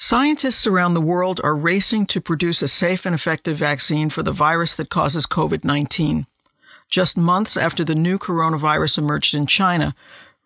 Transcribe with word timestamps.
Scientists 0.00 0.64
around 0.64 0.94
the 0.94 1.00
world 1.00 1.40
are 1.42 1.56
racing 1.56 2.06
to 2.06 2.20
produce 2.20 2.62
a 2.62 2.68
safe 2.68 3.04
and 3.04 3.16
effective 3.16 3.56
vaccine 3.56 4.08
for 4.08 4.22
the 4.22 4.30
virus 4.30 4.76
that 4.76 4.88
causes 4.88 5.26
COVID 5.26 5.64
19. 5.64 6.26
Just 6.88 7.16
months 7.16 7.56
after 7.56 7.82
the 7.82 7.96
new 7.96 8.16
coronavirus 8.16 8.98
emerged 8.98 9.34
in 9.34 9.44
China, 9.44 9.96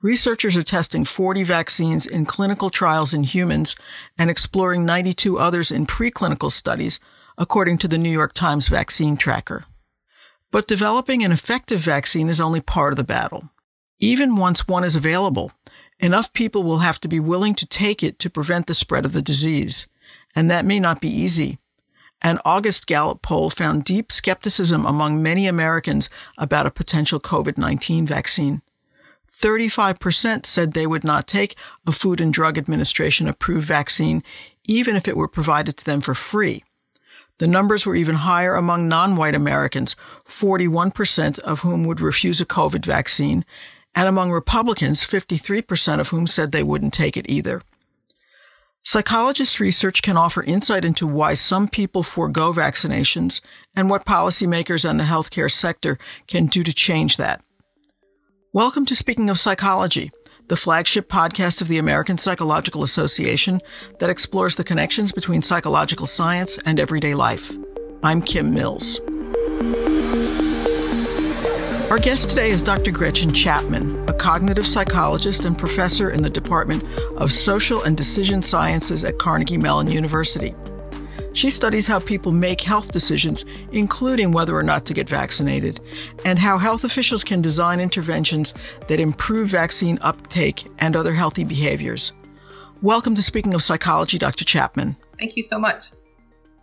researchers 0.01 0.57
are 0.57 0.63
testing 0.63 1.05
40 1.05 1.43
vaccines 1.45 2.07
in 2.07 2.25
clinical 2.25 2.71
trials 2.71 3.13
in 3.13 3.25
humans 3.25 3.77
and 4.17 4.31
exploring 4.31 4.87
92 4.87 5.39
others 5.39 5.71
in 5.71 5.87
preclinical 5.87 6.51
studies, 6.51 6.99
according 7.37 7.77
to 7.77 7.89
the 7.89 7.99
New 7.99 8.11
York 8.11 8.33
Times 8.33 8.69
Vaccine 8.69 9.19
Tracker. 9.19 9.67
But 10.51 10.67
developing 10.67 11.23
an 11.23 11.31
effective 11.31 11.81
vaccine 11.81 12.31
is 12.31 12.41
only 12.41 12.63
part 12.63 12.95
of 12.95 12.97
the 12.97 13.05
battle. 13.05 13.51
Even 14.01 14.37
once 14.37 14.67
one 14.67 14.83
is 14.83 14.97
available, 14.97 15.53
enough 16.03 16.33
people 16.33 16.65
will 16.65 16.81
have 16.81 17.01
to 17.01 17.09
be 17.09 17.21
willing 17.21 17.55
to 17.55 17.67
take 17.67 18.03
it 18.03 18.19
to 18.19 18.29
prevent 18.29 18.67
the 18.67 18.75
spread 18.75 19.07
of 19.07 19.13
the 19.13 19.23
disease. 19.23 19.87
And 20.35 20.51
that 20.51 20.67
may 20.67 20.81
not 20.81 21.01
be 21.01 21.09
easy. 21.09 21.59
An 22.21 22.39
August 22.45 22.87
Gallup 22.87 23.23
poll 23.23 23.51
found 23.51 23.85
deep 23.85 24.13
skepticism 24.13 24.85
among 24.85 25.23
many 25.23 25.47
Americans 25.47 26.11
about 26.37 26.67
a 26.67 26.71
potential 26.71 27.21
COVID-19 27.21 28.07
vaccine. 28.07 28.63
35% 29.37 30.47
said 30.47 30.73
they 30.73 30.87
would 30.87 31.03
not 31.03 31.27
take 31.27 31.57
a 31.87 31.91
Food 31.93 32.21
and 32.21 32.33
Drug 32.33 32.57
Administration 32.57 33.27
approved 33.27 33.67
vaccine, 33.67 34.23
even 34.65 34.95
if 34.95 35.09
it 35.09 35.17
were 35.17 35.27
provided 35.27 35.77
to 35.77 35.85
them 35.85 36.01
for 36.01 36.15
free. 36.15 36.63
The 37.39 37.49
numbers 37.49 37.85
were 37.85 37.97
even 37.97 38.17
higher 38.17 38.55
among 38.55 38.87
non-white 38.87 39.35
Americans, 39.35 39.97
41% 40.29 41.41
of 41.41 41.61
whom 41.61 41.85
would 41.87 42.01
refuse 42.01 42.41
a 42.41 42.47
COVID 42.47 42.87
vaccine, 42.87 43.45
and 43.95 44.09
among 44.09 44.31
Republicans, 44.31 45.03
53% 45.03 46.01
of 46.01 46.09
whom 46.09 46.27
said 46.27 46.53
they 46.53 46.63
wouldn't 46.63 46.95
take 46.95 47.17
it 47.17 47.29
either. 47.29 47.63
Psychologists' 48.85 49.61
research 49.61 50.03
can 50.03 50.17
offer 50.17 50.43
insight 50.43 50.85
into 50.85 51.07
why 51.07 51.35
some 51.35 51.69
people 51.69 52.03
forego 52.03 52.53
vaccinations 52.53 53.41
and 53.77 53.89
what 53.89 54.05
policymakers 54.05 54.89
and 54.89 54.99
the 54.99 55.05
healthcare 55.05 55.51
sector 55.51 55.99
can 56.27 56.47
do 56.47 56.65
to 56.65 56.73
change 56.73 57.17
that. 57.17 57.45
Welcome 58.53 58.85
to 58.87 58.97
Speaking 58.97 59.31
of 59.31 59.39
Psychology, 59.39 60.11
the 60.49 60.57
flagship 60.57 61.09
podcast 61.09 61.61
of 61.63 61.69
the 61.69 61.79
American 61.79 62.19
Psychological 62.19 62.83
Association 62.83 63.61
that 64.01 64.11
explores 64.11 64.57
the 64.57 64.65
connections 64.65 65.13
between 65.13 65.43
psychological 65.43 66.07
science 66.07 66.59
and 66.67 66.81
everyday 66.81 67.15
life. 67.15 67.53
I'm 68.03 68.21
Kim 68.21 68.53
Mills. 68.53 69.01
Our 71.93 71.99
guest 71.99 72.31
today 72.31 72.49
is 72.49 72.63
Dr. 72.63 72.91
Gretchen 72.91 73.35
Chapman, 73.35 74.09
a 74.09 74.15
cognitive 74.15 74.67
psychologist 74.67 75.45
and 75.45 75.59
professor 75.59 76.09
in 76.11 76.23
the 76.23 76.31
Department 76.31 76.83
of 77.19 77.31
Social 77.31 77.83
and 77.83 77.95
Decision 77.95 78.43
Sciences 78.43 79.05
at 79.05 79.19
Carnegie 79.19 79.59
Mellon 79.59 79.91
University. 79.91 80.55
She 81.35 81.51
studies 81.51 81.87
how 81.87 82.01
people 82.01 82.33
make 82.33 82.63
health 82.63 82.93
decisions, 82.93 83.45
including 83.73 84.33
whether 84.33 84.57
or 84.57 84.63
not 84.63 84.87
to 84.87 84.95
get 84.95 85.07
vaccinated, 85.07 85.81
and 86.25 86.39
how 86.39 86.57
health 86.57 86.85
officials 86.85 87.23
can 87.23 87.43
design 87.43 87.79
interventions 87.79 88.55
that 88.89 88.99
improve 88.99 89.49
vaccine 89.49 89.99
uptake 90.01 90.67
and 90.79 90.97
other 90.97 91.13
healthy 91.13 91.45
behaviors. 91.45 92.15
Welcome 92.81 93.15
to 93.17 93.23
Speaking 93.23 93.53
of 93.53 93.63
Psychology, 93.63 94.17
Dr. 94.17 94.47
Chapman. 94.47 94.97
Thank 95.19 95.37
you 95.37 95.43
so 95.43 95.59
much. 95.59 95.91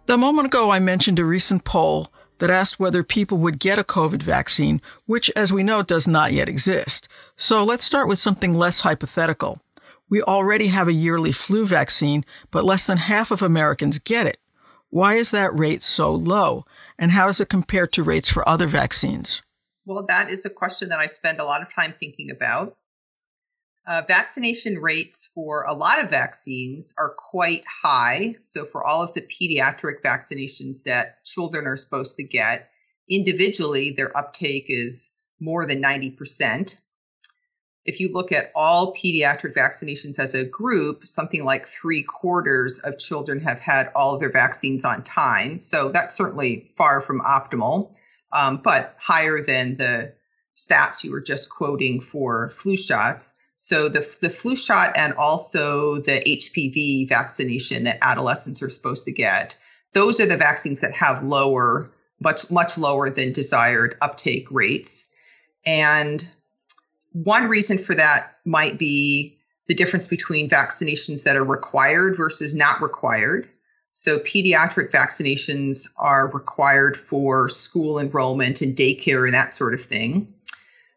A 0.09 0.17
moment 0.17 0.47
ago, 0.47 0.71
I 0.71 0.79
mentioned 0.79 1.19
a 1.19 1.23
recent 1.23 1.65
poll 1.65 2.07
that 2.39 2.49
asked 2.49 2.79
whether 2.79 3.03
people 3.03 3.37
would 3.37 3.59
get 3.59 3.79
a 3.79 3.83
COVID 3.83 4.23
vaccine, 4.23 4.81
which, 5.05 5.31
as 5.35 5.53
we 5.53 5.63
know, 5.63 5.83
does 5.83 6.07
not 6.07 6.33
yet 6.33 6.49
exist. 6.49 7.07
So 7.37 7.63
let's 7.63 7.83
start 7.83 8.07
with 8.07 8.19
something 8.19 8.55
less 8.55 8.81
hypothetical. 8.81 9.59
We 10.09 10.21
already 10.23 10.67
have 10.67 10.87
a 10.87 10.93
yearly 10.93 11.31
flu 11.31 11.67
vaccine, 11.67 12.25
but 12.49 12.65
less 12.65 12.87
than 12.87 12.97
half 12.97 13.29
of 13.29 13.41
Americans 13.41 13.99
get 13.99 14.25
it. 14.25 14.37
Why 14.89 15.13
is 15.13 15.31
that 15.31 15.57
rate 15.57 15.83
so 15.83 16.13
low? 16.13 16.65
And 16.97 17.11
how 17.11 17.27
does 17.27 17.39
it 17.39 17.47
compare 17.47 17.85
to 17.87 18.03
rates 18.03 18.29
for 18.29 18.47
other 18.49 18.65
vaccines? 18.65 19.43
Well, 19.85 20.05
that 20.07 20.31
is 20.31 20.45
a 20.45 20.49
question 20.49 20.89
that 20.89 20.99
I 20.99 21.07
spend 21.07 21.39
a 21.39 21.45
lot 21.45 21.61
of 21.61 21.73
time 21.73 21.93
thinking 21.99 22.31
about. 22.31 22.75
Uh, 23.89 24.03
vaccination 24.07 24.77
rates 24.77 25.31
for 25.33 25.63
a 25.63 25.73
lot 25.73 25.99
of 25.99 26.11
vaccines 26.11 26.93
are 26.95 27.09
quite 27.09 27.65
high. 27.65 28.35
So, 28.43 28.63
for 28.63 28.85
all 28.85 29.01
of 29.01 29.13
the 29.13 29.21
pediatric 29.23 30.03
vaccinations 30.05 30.83
that 30.83 31.25
children 31.25 31.65
are 31.65 31.75
supposed 31.75 32.17
to 32.17 32.23
get, 32.23 32.69
individually, 33.09 33.89
their 33.89 34.15
uptake 34.15 34.65
is 34.67 35.13
more 35.39 35.65
than 35.65 35.81
90%. 35.81 36.77
If 37.83 37.99
you 37.99 38.13
look 38.13 38.31
at 38.31 38.51
all 38.53 38.93
pediatric 38.93 39.55
vaccinations 39.55 40.19
as 40.19 40.35
a 40.35 40.45
group, 40.45 41.07
something 41.07 41.43
like 41.43 41.65
three 41.65 42.03
quarters 42.03 42.77
of 42.77 42.99
children 42.99 43.39
have 43.39 43.57
had 43.57 43.91
all 43.95 44.13
of 44.13 44.19
their 44.19 44.31
vaccines 44.31 44.85
on 44.85 45.03
time. 45.03 45.63
So, 45.63 45.89
that's 45.89 46.13
certainly 46.13 46.73
far 46.77 47.01
from 47.01 47.21
optimal, 47.21 47.95
um, 48.31 48.61
but 48.63 48.95
higher 48.99 49.41
than 49.41 49.77
the 49.77 50.13
stats 50.55 51.03
you 51.03 51.11
were 51.11 51.21
just 51.21 51.49
quoting 51.49 52.01
for 52.01 52.49
flu 52.49 52.77
shots. 52.77 53.33
So 53.61 53.89
the, 53.89 53.99
the 54.21 54.29
flu 54.29 54.55
shot 54.55 54.93
and 54.95 55.13
also 55.15 55.97
the 55.97 56.23
HPV 56.25 57.09
vaccination 57.09 57.83
that 57.83 57.97
adolescents 58.01 58.63
are 58.63 58.69
supposed 58.69 59.03
to 59.03 59.11
get, 59.11 59.57
those 59.93 60.21
are 60.21 60.25
the 60.25 60.37
vaccines 60.37 60.79
that 60.79 60.93
have 60.93 61.23
lower, 61.23 61.91
much, 62.21 62.49
much 62.49 62.77
lower 62.77 63.09
than 63.09 63.33
desired 63.33 63.97
uptake 64.01 64.47
rates. 64.49 65.09
And 65.65 66.25
one 67.11 67.49
reason 67.49 67.77
for 67.77 67.93
that 67.95 68.37
might 68.45 68.79
be 68.79 69.37
the 69.67 69.75
difference 69.75 70.07
between 70.07 70.49
vaccinations 70.49 71.25
that 71.25 71.35
are 71.35 71.43
required 71.43 72.15
versus 72.15 72.55
not 72.55 72.81
required. 72.81 73.49
So, 73.91 74.19
pediatric 74.19 74.89
vaccinations 74.91 75.89
are 75.97 76.31
required 76.31 76.95
for 76.95 77.49
school 77.49 77.99
enrollment 77.99 78.61
and 78.61 78.73
daycare 78.73 79.25
and 79.25 79.33
that 79.33 79.53
sort 79.53 79.73
of 79.73 79.81
thing. 79.81 80.33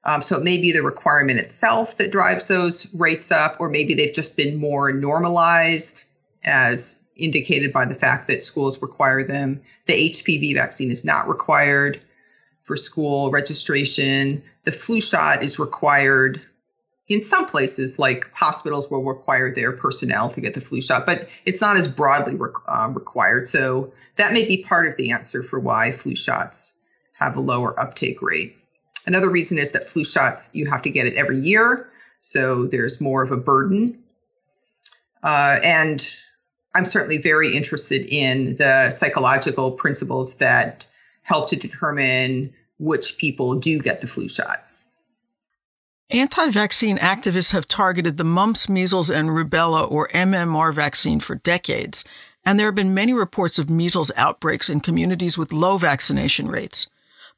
Um, 0.04 0.22
so 0.22 0.36
it 0.36 0.42
may 0.42 0.58
be 0.58 0.72
the 0.72 0.82
requirement 0.82 1.38
itself 1.38 1.96
that 1.98 2.10
drives 2.10 2.48
those 2.48 2.92
rates 2.94 3.30
up, 3.30 3.56
or 3.60 3.68
maybe 3.68 3.94
they've 3.94 4.12
just 4.12 4.36
been 4.36 4.56
more 4.56 4.92
normalized 4.92 6.04
as 6.44 7.02
indicated 7.14 7.72
by 7.72 7.84
the 7.84 7.94
fact 7.94 8.26
that 8.26 8.42
schools 8.42 8.82
require 8.82 9.22
them. 9.22 9.62
The 9.86 10.10
HPV 10.10 10.54
vaccine 10.54 10.90
is 10.90 11.04
not 11.04 11.28
required 11.28 12.00
for 12.64 12.76
school 12.76 13.30
registration. 13.30 14.42
The 14.64 14.72
flu 14.72 15.00
shot 15.00 15.42
is 15.42 15.58
required 15.58 16.40
in 17.08 17.20
some 17.20 17.46
places, 17.46 17.98
like 17.98 18.30
hospitals 18.32 18.90
will 18.90 19.04
require 19.04 19.52
their 19.52 19.72
personnel 19.72 20.30
to 20.30 20.40
get 20.40 20.54
the 20.54 20.60
flu 20.60 20.80
shot, 20.80 21.04
but 21.04 21.28
it's 21.44 21.60
not 21.60 21.76
as 21.76 21.88
broadly 21.88 22.36
re- 22.36 22.50
uh, 22.66 22.90
required. 22.92 23.46
So 23.46 23.92
that 24.16 24.32
may 24.32 24.46
be 24.46 24.62
part 24.62 24.86
of 24.86 24.96
the 24.96 25.12
answer 25.12 25.42
for 25.42 25.58
why 25.60 25.92
flu 25.92 26.14
shots 26.14 26.74
have 27.14 27.36
a 27.36 27.40
lower 27.40 27.78
uptake 27.78 28.22
rate. 28.22 28.56
Another 29.06 29.28
reason 29.28 29.58
is 29.58 29.72
that 29.72 29.88
flu 29.88 30.04
shots, 30.04 30.50
you 30.52 30.70
have 30.70 30.82
to 30.82 30.90
get 30.90 31.06
it 31.06 31.14
every 31.14 31.40
year. 31.40 31.88
So 32.20 32.66
there's 32.66 33.00
more 33.00 33.22
of 33.22 33.32
a 33.32 33.36
burden. 33.36 33.98
Uh, 35.22 35.58
and 35.62 36.06
I'm 36.74 36.86
certainly 36.86 37.18
very 37.18 37.56
interested 37.56 38.06
in 38.06 38.56
the 38.56 38.90
psychological 38.90 39.72
principles 39.72 40.36
that 40.36 40.86
help 41.22 41.48
to 41.50 41.56
determine 41.56 42.52
which 42.78 43.18
people 43.18 43.54
do 43.58 43.80
get 43.80 44.00
the 44.00 44.06
flu 44.06 44.28
shot. 44.28 44.58
Anti 46.10 46.50
vaccine 46.50 46.98
activists 46.98 47.52
have 47.52 47.66
targeted 47.66 48.18
the 48.18 48.24
mumps, 48.24 48.68
measles, 48.68 49.10
and 49.10 49.30
rubella, 49.30 49.90
or 49.90 50.08
MMR 50.08 50.74
vaccine, 50.74 51.20
for 51.20 51.36
decades, 51.36 52.04
and 52.44 52.58
there 52.58 52.66
have 52.66 52.74
been 52.74 52.92
many 52.92 53.14
reports 53.14 53.58
of 53.58 53.70
measles 53.70 54.10
outbreaks 54.14 54.68
in 54.68 54.80
communities 54.80 55.38
with 55.38 55.54
low 55.54 55.78
vaccination 55.78 56.48
rates. 56.48 56.86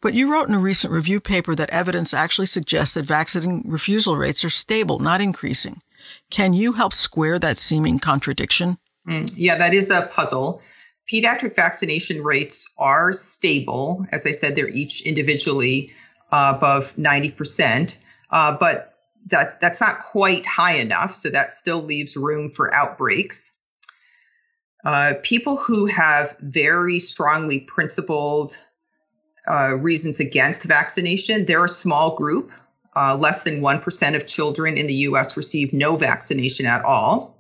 But 0.04 0.12
you 0.12 0.30
wrote 0.30 0.50
in 0.50 0.54
a 0.54 0.58
recent 0.58 0.92
review 0.92 1.18
paper 1.18 1.54
that 1.54 1.70
evidence 1.70 2.12
actually 2.12 2.44
suggests 2.44 2.92
that 2.92 3.06
vaccine 3.06 3.62
refusal 3.64 4.18
rates 4.18 4.44
are 4.44 4.50
stable, 4.50 4.98
not 4.98 5.22
increasing. 5.22 5.80
Can 6.28 6.52
you 6.52 6.74
help 6.74 6.92
square 6.92 7.38
that 7.38 7.56
seeming 7.56 7.98
contradiction? 7.98 8.76
Mm, 9.08 9.32
yeah, 9.34 9.56
that 9.56 9.72
is 9.72 9.88
a 9.88 10.02
puzzle. 10.02 10.60
Pediatric 11.10 11.56
vaccination 11.56 12.22
rates 12.22 12.70
are 12.76 13.14
stable. 13.14 14.04
As 14.12 14.26
I 14.26 14.32
said, 14.32 14.54
they're 14.54 14.68
each 14.68 15.00
individually 15.06 15.90
uh, 16.30 16.52
above 16.54 16.94
90%, 16.96 17.96
uh, 18.30 18.58
but 18.58 18.96
that's, 19.26 19.54
that's 19.54 19.80
not 19.80 20.00
quite 20.00 20.44
high 20.44 20.74
enough. 20.74 21.14
So 21.14 21.30
that 21.30 21.54
still 21.54 21.80
leaves 21.80 22.14
room 22.14 22.50
for 22.50 22.74
outbreaks. 22.74 23.56
Uh, 24.84 25.14
people 25.22 25.56
who 25.56 25.86
have 25.86 26.36
very 26.40 26.98
strongly 26.98 27.60
principled 27.60 28.58
uh, 29.48 29.74
reasons 29.74 30.20
against 30.20 30.64
vaccination. 30.64 31.44
They're 31.44 31.64
a 31.64 31.68
small 31.68 32.16
group. 32.16 32.50
Uh, 32.96 33.16
less 33.16 33.42
than 33.42 33.60
1% 33.60 34.14
of 34.14 34.24
children 34.24 34.76
in 34.78 34.86
the 34.86 34.94
US 34.94 35.36
receive 35.36 35.72
no 35.72 35.96
vaccination 35.96 36.64
at 36.64 36.84
all. 36.84 37.36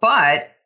But 0.00 0.56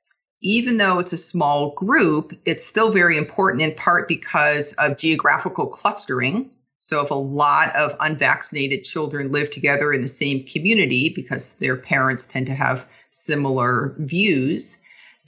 even 0.41 0.77
though 0.77 0.99
it's 0.99 1.13
a 1.13 1.19
small 1.19 1.71
group, 1.75 2.33
it's 2.45 2.65
still 2.65 2.91
very 2.91 3.17
important 3.17 3.63
in 3.63 3.75
part 3.75 4.09
because 4.09 4.73
of 4.75 4.99
geographical 4.99 5.69
clustering. 5.69 6.51
So, 6.81 7.01
if 7.05 7.13
a 7.13 7.15
lot 7.15 7.75
of 7.77 7.95
unvaccinated 8.01 8.83
children 8.83 9.31
live 9.31 9.51
together 9.51 9.93
in 9.93 10.01
the 10.01 10.09
same 10.09 10.45
community 10.45 11.11
because 11.11 11.55
their 11.55 11.77
parents 11.77 12.27
tend 12.27 12.47
to 12.47 12.55
have 12.55 12.89
similar 13.11 13.95
views, 13.99 14.79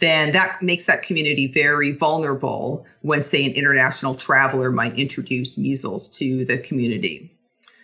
then 0.04 0.32
that 0.32 0.62
makes 0.62 0.86
that 0.86 1.02
community 1.02 1.46
very 1.46 1.92
vulnerable 1.92 2.86
when, 3.00 3.22
say, 3.22 3.44
an 3.44 3.52
international 3.52 4.14
traveler 4.14 4.70
might 4.70 4.98
introduce 4.98 5.58
measles 5.58 6.08
to 6.10 6.44
the 6.44 6.58
community. 6.58 7.32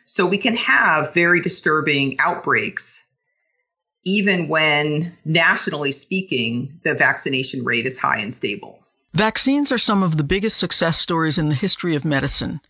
So 0.06 0.26
we 0.26 0.38
can 0.38 0.56
have 0.56 1.14
very 1.14 1.40
disturbing 1.40 2.18
outbreaks 2.20 3.04
even 4.04 4.48
when, 4.48 5.16
nationally 5.24 5.92
speaking, 5.92 6.80
the 6.84 6.94
vaccination 6.94 7.64
rate 7.64 7.86
is 7.86 7.98
high 7.98 8.18
and 8.18 8.34
stable. 8.34 8.78
Vaccines 9.12 9.72
are 9.72 9.78
some 9.78 10.02
of 10.02 10.16
the 10.16 10.24
biggest 10.24 10.56
success 10.56 10.98
stories 10.98 11.36
in 11.36 11.48
the 11.48 11.54
history 11.54 11.94
of 11.94 12.04
medicine. 12.04 12.60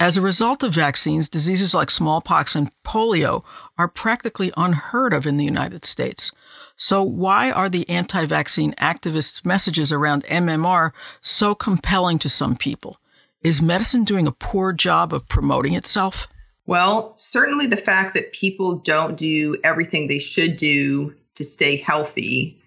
As 0.00 0.16
a 0.16 0.22
result 0.22 0.62
of 0.62 0.72
vaccines, 0.72 1.28
diseases 1.28 1.74
like 1.74 1.90
smallpox 1.90 2.56
and 2.56 2.70
polio 2.82 3.44
are 3.76 3.86
practically 3.86 4.50
unheard 4.56 5.12
of 5.12 5.26
in 5.26 5.36
the 5.36 5.44
United 5.44 5.84
States. 5.84 6.32
So 6.74 7.02
why 7.02 7.50
are 7.50 7.68
the 7.68 7.86
anti-vaccine 7.86 8.72
activists' 8.76 9.44
messages 9.44 9.92
around 9.92 10.24
MMR 10.24 10.92
so 11.20 11.54
compelling 11.54 12.18
to 12.20 12.30
some 12.30 12.56
people? 12.56 12.96
Is 13.42 13.60
medicine 13.60 14.04
doing 14.04 14.26
a 14.26 14.32
poor 14.32 14.72
job 14.72 15.12
of 15.12 15.28
promoting 15.28 15.74
itself? 15.74 16.26
Well, 16.64 17.12
certainly 17.18 17.66
the 17.66 17.76
fact 17.76 18.14
that 18.14 18.32
people 18.32 18.76
don't 18.76 19.18
do 19.18 19.58
everything 19.62 20.08
they 20.08 20.18
should 20.18 20.56
do 20.56 21.14
to 21.34 21.44
stay 21.44 21.76
healthy, 21.76 22.58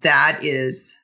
that 0.00 0.38
is 0.42 0.98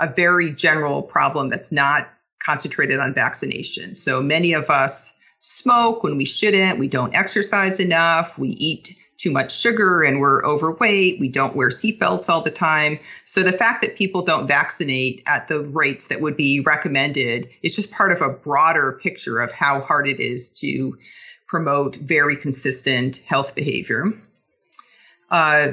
a 0.00 0.12
very 0.12 0.50
general 0.50 1.00
problem 1.00 1.48
that's 1.48 1.70
not 1.70 2.08
concentrated 2.44 2.98
on 2.98 3.14
vaccination. 3.14 3.94
So 3.94 4.20
many 4.20 4.52
of 4.52 4.68
us 4.68 5.14
smoke 5.40 6.02
when 6.02 6.16
we 6.16 6.24
shouldn't, 6.24 6.78
we 6.78 6.88
don't 6.88 7.14
exercise 7.14 7.80
enough, 7.80 8.38
we 8.38 8.48
eat 8.48 8.96
too 9.18 9.30
much 9.32 9.58
sugar 9.58 10.02
and 10.02 10.20
we're 10.20 10.44
overweight, 10.44 11.18
we 11.18 11.28
don't 11.28 11.56
wear 11.56 11.68
seatbelts 11.68 12.28
all 12.28 12.40
the 12.40 12.50
time. 12.50 13.00
So 13.24 13.42
the 13.42 13.52
fact 13.52 13.82
that 13.82 13.96
people 13.96 14.22
don't 14.22 14.46
vaccinate 14.46 15.22
at 15.26 15.48
the 15.48 15.60
rates 15.60 16.08
that 16.08 16.20
would 16.20 16.36
be 16.36 16.60
recommended 16.60 17.48
is 17.62 17.74
just 17.74 17.90
part 17.90 18.12
of 18.12 18.22
a 18.22 18.28
broader 18.28 18.98
picture 19.02 19.40
of 19.40 19.50
how 19.50 19.80
hard 19.80 20.06
it 20.06 20.20
is 20.20 20.50
to 20.60 20.96
promote 21.48 21.96
very 21.96 22.36
consistent 22.36 23.16
health 23.26 23.54
behavior. 23.54 24.04
Uh, 25.30 25.72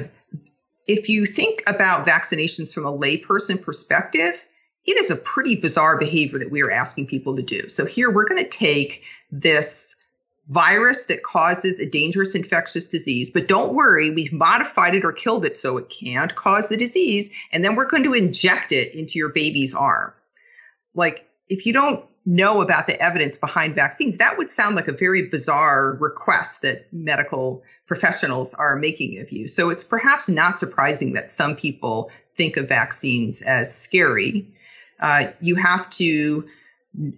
if 0.88 1.08
you 1.08 1.26
think 1.26 1.62
about 1.66 2.06
vaccinations 2.06 2.74
from 2.74 2.86
a 2.86 2.96
layperson 2.96 3.60
perspective, 3.60 4.44
it 4.86 5.00
is 5.00 5.10
a 5.10 5.16
pretty 5.16 5.56
bizarre 5.56 5.98
behavior 5.98 6.38
that 6.38 6.50
we 6.50 6.62
are 6.62 6.70
asking 6.70 7.06
people 7.06 7.36
to 7.36 7.42
do. 7.42 7.68
So 7.68 7.84
here 7.84 8.10
we're 8.10 8.26
going 8.26 8.42
to 8.42 8.48
take 8.48 9.02
this 9.30 9.96
virus 10.48 11.06
that 11.06 11.24
causes 11.24 11.80
a 11.80 11.90
dangerous 11.90 12.36
infectious 12.36 12.86
disease, 12.86 13.30
but 13.30 13.48
don't 13.48 13.74
worry, 13.74 14.10
we've 14.10 14.32
modified 14.32 14.94
it 14.94 15.04
or 15.04 15.12
killed 15.12 15.44
it 15.44 15.56
so 15.56 15.76
it 15.76 15.90
can't 15.90 16.36
cause 16.36 16.68
the 16.68 16.76
disease, 16.76 17.30
and 17.50 17.64
then 17.64 17.74
we're 17.74 17.88
going 17.88 18.04
to 18.04 18.14
inject 18.14 18.70
it 18.70 18.94
into 18.94 19.18
your 19.18 19.30
baby's 19.30 19.74
arm. 19.74 20.12
Like 20.94 21.28
if 21.48 21.66
you 21.66 21.72
don't 21.72 22.04
know 22.24 22.60
about 22.60 22.86
the 22.86 23.00
evidence 23.00 23.36
behind 23.36 23.74
vaccines, 23.74 24.18
that 24.18 24.38
would 24.38 24.50
sound 24.50 24.76
like 24.76 24.88
a 24.88 24.92
very 24.92 25.28
bizarre 25.28 25.96
request 26.00 26.62
that 26.62 26.92
medical 26.92 27.62
professionals 27.86 28.54
are 28.54 28.76
making 28.76 29.18
of 29.20 29.30
you. 29.30 29.46
So 29.48 29.70
it's 29.70 29.84
perhaps 29.84 30.28
not 30.28 30.58
surprising 30.58 31.12
that 31.12 31.30
some 31.30 31.56
people 31.56 32.10
think 32.34 32.56
of 32.56 32.68
vaccines 32.68 33.42
as 33.42 33.76
scary. 33.76 34.52
Uh, 35.00 35.26
you 35.40 35.54
have 35.56 35.88
to 35.90 36.44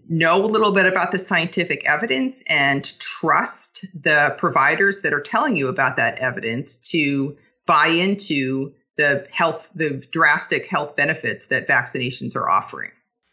know 0.09 0.45
a 0.45 0.47
little 0.47 0.73
bit 0.73 0.87
about 0.87 1.13
the 1.13 1.19
scientific 1.19 1.89
evidence 1.89 2.43
and 2.49 2.99
trust 2.99 3.87
the 3.95 4.35
providers 4.39 5.03
that 5.03 5.13
are 5.13 5.21
telling 5.21 5.57
you 5.57 5.69
about 5.69 5.97
that 5.97 6.19
evidence 6.19 6.77
to 6.77 7.37
buy 7.67 7.87
into 7.87 8.73
the 8.97 9.27
health 9.33 9.71
the 9.75 9.91
drastic 10.11 10.67
health 10.67 10.97
benefits 10.97 11.47
that 11.47 11.69
vaccinations 11.69 12.35
are 12.35 12.51
offering. 12.51 12.91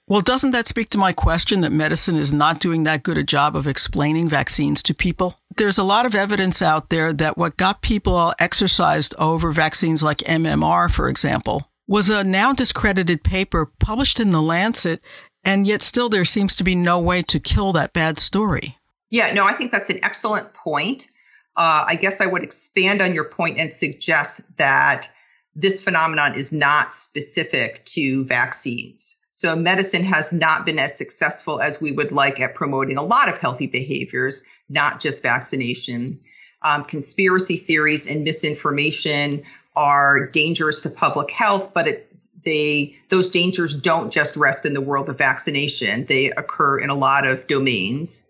Well, 0.07 0.21
doesn't 0.21 0.51
that 0.51 0.68
speak 0.68 0.89
to 0.89 1.00
my 1.00 1.13
question 1.13 1.62
that 1.62 1.71
medicine 1.71 2.15
is 2.15 2.31
not 2.31 2.59
doing 2.59 2.83
that 2.83 3.01
good 3.01 3.18
a 3.18 3.24
job 3.24 3.56
of 3.56 3.65
explaining 3.65 4.30
vaccines 4.30 4.83
to 4.83 4.94
people? 4.94 5.39
There's 5.57 5.80
a 5.80 5.83
lot 5.83 6.06
of 6.06 6.13
evidence 6.13 6.62
out 6.62 6.89
there 6.89 7.12
that 7.13 7.39
what 7.39 7.57
got 7.57 7.81
people 7.81 8.13
all 8.13 8.36
exercised 8.38 9.15
over 9.18 9.51
vaccines 9.51 10.03
like 10.03 10.19
MMR, 10.19 10.91
for 10.91 11.09
example, 11.09 11.71
was 11.88 12.10
a 12.10 12.24
now 12.24 12.54
discredited 12.54 13.24
paper 13.24 13.66
published 13.80 14.20
in 14.20 14.32
The 14.32 14.42
Lancet, 14.42 15.02
and 15.44 15.68
yet 15.68 15.82
still 15.82 16.10
there 16.10 16.26
seems 16.26 16.56
to 16.56 16.64
be 16.64 16.76
no 16.76 17.00
way 17.00 17.22
to 17.24 17.40
kill 17.40 17.74
that 17.74 17.94
bad 17.94 18.18
story. 18.18 18.78
Yeah, 19.12 19.32
no, 19.34 19.46
I 19.46 19.54
think 19.54 19.72
that's 19.72 19.90
an 19.90 20.00
excellent 20.04 20.54
point. 20.54 21.08
Uh, 21.56 21.86
I 21.88 21.96
guess 21.96 22.20
I 22.20 22.26
would 22.26 22.44
expand 22.44 23.02
on 23.02 23.14
your 23.14 23.30
point 23.30 23.60
and 23.60 23.72
suggest 23.72 24.42
that 24.58 25.08
this 25.56 25.82
phenomenon 25.82 26.36
is 26.36 26.52
not 26.52 26.92
specific 26.92 27.86
to 27.86 28.26
vaccines. 28.26 29.18
So, 29.32 29.56
medicine 29.56 30.04
has 30.04 30.34
not 30.34 30.66
been 30.66 30.80
as 30.80 30.98
successful 30.98 31.62
as 31.62 31.80
we 31.80 31.92
would 31.92 32.12
like 32.12 32.40
at 32.40 32.56
promoting 32.56 32.98
a 32.98 33.04
lot 33.04 33.30
of 33.30 33.38
healthy 33.38 33.68
behaviors, 33.68 34.44
not 34.70 35.00
just 35.00 35.24
vaccination. 35.24 36.20
Um, 36.62 36.84
conspiracy 36.84 37.58
theories 37.58 38.08
and 38.08 38.24
misinformation 38.24 39.44
are 39.75 40.27
dangerous 40.27 40.81
to 40.81 40.89
public 40.89 41.31
health, 41.31 41.74
but 41.74 41.88
it, 41.88 42.12
they 42.44 42.95
those 43.10 43.30
dangers 43.30 43.74
don't 43.74 44.12
just 44.12 44.38
rest 44.38 44.66
in 44.66 44.74
the 44.74 44.81
world 44.81 45.10
of 45.10 45.18
vaccination. 45.18 46.06
They 46.06 46.31
occur 46.31 46.80
in 46.80 46.89
a 46.89 46.95
lot 46.95 47.25
of 47.25 47.48
domains, 47.48 48.27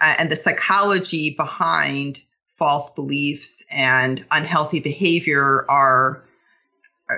uh, 0.00 0.14
and 0.18 0.30
the 0.30 0.36
psychology 0.36 1.30
behind 1.30 2.20
false 2.54 2.90
beliefs 2.90 3.64
and 3.70 4.24
unhealthy 4.30 4.80
behavior 4.80 5.64
are 5.68 6.22
uh, 7.10 7.16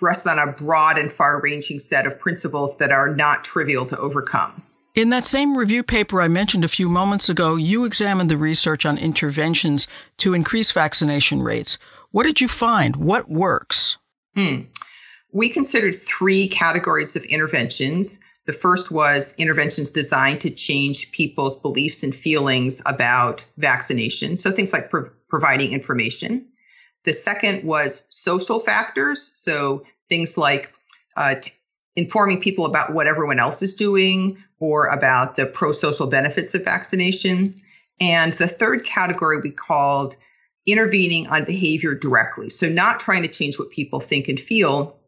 rest 0.00 0.26
on 0.26 0.38
a 0.38 0.52
broad 0.52 0.98
and 0.98 1.12
far-ranging 1.12 1.78
set 1.78 2.06
of 2.06 2.18
principles 2.18 2.78
that 2.78 2.90
are 2.90 3.14
not 3.14 3.44
trivial 3.44 3.84
to 3.86 3.98
overcome. 3.98 4.62
In 4.94 5.10
that 5.10 5.24
same 5.24 5.56
review 5.56 5.82
paper 5.82 6.20
I 6.20 6.28
mentioned 6.28 6.64
a 6.64 6.68
few 6.68 6.88
moments 6.88 7.28
ago, 7.28 7.54
you 7.54 7.84
examined 7.84 8.30
the 8.30 8.36
research 8.36 8.84
on 8.84 8.98
interventions 8.98 9.86
to 10.16 10.34
increase 10.34 10.72
vaccination 10.72 11.42
rates. 11.42 11.78
What 12.10 12.24
did 12.24 12.40
you 12.40 12.48
find? 12.48 12.96
What 12.96 13.30
works? 13.30 13.98
Hmm. 14.34 14.62
We 15.32 15.48
considered 15.48 15.94
three 15.94 16.48
categories 16.48 17.16
of 17.16 17.24
interventions. 17.24 18.20
The 18.46 18.52
first 18.54 18.90
was 18.90 19.34
interventions 19.36 19.90
designed 19.90 20.40
to 20.40 20.50
change 20.50 21.12
people's 21.12 21.56
beliefs 21.56 22.02
and 22.02 22.14
feelings 22.14 22.80
about 22.86 23.44
vaccination. 23.58 24.38
So 24.38 24.50
things 24.50 24.72
like 24.72 24.88
pro- 24.88 25.10
providing 25.28 25.72
information. 25.72 26.46
The 27.04 27.12
second 27.12 27.64
was 27.64 28.06
social 28.08 28.58
factors. 28.58 29.30
So 29.34 29.84
things 30.08 30.38
like 30.38 30.72
uh, 31.16 31.34
t- 31.34 31.52
informing 31.94 32.40
people 32.40 32.64
about 32.64 32.94
what 32.94 33.06
everyone 33.06 33.38
else 33.38 33.60
is 33.60 33.74
doing 33.74 34.42
or 34.60 34.86
about 34.86 35.36
the 35.36 35.44
pro 35.44 35.72
social 35.72 36.06
benefits 36.06 36.54
of 36.54 36.64
vaccination. 36.64 37.52
And 38.00 38.32
the 38.32 38.48
third 38.48 38.84
category 38.84 39.40
we 39.42 39.50
called 39.50 40.16
intervening 40.70 41.28
on 41.28 41.44
behavior 41.44 41.94
directly. 41.94 42.50
So, 42.50 42.68
not 42.68 43.00
trying 43.00 43.22
to 43.22 43.28
change 43.28 43.58
what 43.58 43.70
people 43.70 44.00
think 44.00 44.28
and 44.28 44.38
feel, 44.38 44.98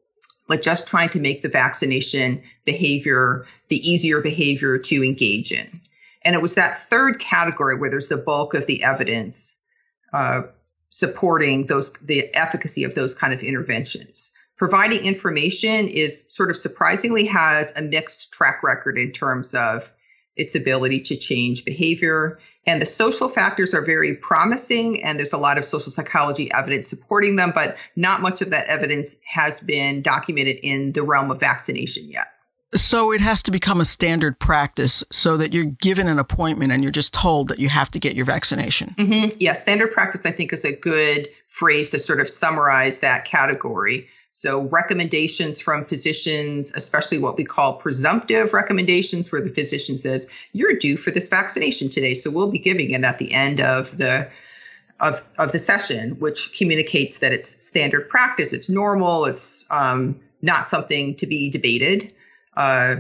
but 0.49 0.63
just 0.63 0.89
trying 0.89 1.11
to 1.11 1.21
make 1.21 1.43
the 1.43 1.49
vaccination 1.49 2.43
behavior 2.65 3.47
the 3.69 3.89
easier 3.89 4.21
behavior 4.21 4.79
to 4.79 5.05
engage 5.05 5.53
in. 5.53 5.81
And 6.23 6.35
it 6.35 6.43
was 6.43 6.57
that 6.57 6.83
third 6.83 7.19
category 7.19 7.79
where 7.79 7.91
there's 7.91 8.09
the 8.09 8.17
bulk 8.17 8.55
of 8.55 8.67
the 8.67 8.83
evidence 8.83 9.57
uh, 10.13 10.43
supporting 10.91 11.67
those 11.67 11.93
the 12.03 12.35
efficacy 12.35 12.85
of 12.85 12.95
those 12.95 13.15
kind 13.15 13.33
of 13.33 13.43
interventions. 13.43 14.33
Providing 14.57 15.07
information 15.07 15.89
is 15.89 16.27
sort 16.29 16.51
of 16.51 16.57
surprisingly 16.57 17.27
has 17.27 17.75
a 17.77 17.83
mixed 17.83 18.33
track 18.33 18.63
record 18.63 18.99
in 18.99 19.13
terms 19.13 19.55
of 19.55 19.91
its 20.37 20.55
ability 20.55 21.01
to 21.01 21.17
change 21.17 21.65
behavior. 21.65 22.39
And 22.67 22.81
the 22.81 22.87
social 22.87 23.29
factors 23.29 23.73
are 23.73 23.85
very 23.85 24.15
promising, 24.15 25.03
and 25.03 25.19
there's 25.19 25.33
a 25.33 25.39
lot 25.39 25.57
of 25.57 25.65
social 25.65 25.91
psychology 25.91 26.53
evidence 26.53 26.89
supporting 26.89 27.37
them, 27.37 27.53
but 27.55 27.77
not 27.97 28.21
much 28.21 28.43
of 28.43 28.51
that 28.51 28.67
evidence 28.67 29.19
has 29.25 29.61
been 29.61 30.03
documented 30.03 30.59
in 30.63 30.93
the 30.93 31.03
realm 31.03 31.31
of 31.31 31.41
vaccination 31.41 32.11
yet. 32.11 32.27
So 32.73 33.13
it 33.13 33.21
has 33.21 33.43
to 33.45 33.51
become 33.51 33.81
a 33.81 33.85
standard 33.85 34.39
practice 34.39 35.03
so 35.11 35.37
that 35.39 35.53
you're 35.53 35.65
given 35.65 36.07
an 36.07 36.21
appointment 36.21 36.71
and 36.71 36.83
you're 36.85 36.93
just 36.93 37.13
told 37.13 37.49
that 37.49 37.59
you 37.59 37.69
have 37.69 37.91
to 37.93 37.99
get 37.99 38.15
your 38.15 38.27
vaccination. 38.27 38.95
Mm-hmm. 38.97 39.37
Yeah, 39.41 39.55
standard 39.55 39.91
practice, 39.91 40.25
I 40.25 40.31
think, 40.31 40.53
is 40.53 40.65
a 40.65 40.73
good 40.73 41.29
phrase 41.49 41.91
to 41.91 41.99
sort 41.99 42.21
of 42.21 42.29
summarize 42.29 43.01
that 43.01 43.25
category. 43.25 44.07
So, 44.33 44.63
recommendations 44.63 45.61
from 45.61 45.85
physicians, 45.85 46.73
especially 46.73 47.19
what 47.19 47.37
we 47.37 47.43
call 47.43 47.75
presumptive 47.75 48.53
recommendations, 48.53 49.33
where 49.33 49.41
the 49.41 49.51
physician 49.51 49.99
says, 49.99 50.29
You're 50.53 50.75
due 50.75 50.97
for 50.97 51.11
this 51.11 51.29
vaccination 51.29 51.89
today. 51.89 52.15
So, 52.15 52.31
we'll 52.31 52.51
be 52.51 52.61
giving 52.61 52.93
it 52.93 53.03
at 53.03 53.19
the 53.19 53.33
end 53.33 53.61
of 53.61 53.97
the 53.99 54.31
of, 55.01 55.25
of 55.39 55.51
the 55.51 55.59
session, 55.59 56.21
which 56.21 56.57
communicates 56.57 57.19
that 57.19 57.33
it's 57.33 57.67
standard 57.67 58.09
practice, 58.09 58.53
it's 58.53 58.69
normal, 58.69 59.25
it's 59.25 59.67
um, 59.71 60.21
not 60.43 60.69
something 60.69 61.17
to 61.17 61.27
be 61.27 61.51
debated. 61.51 62.13
Uh, 62.57 62.97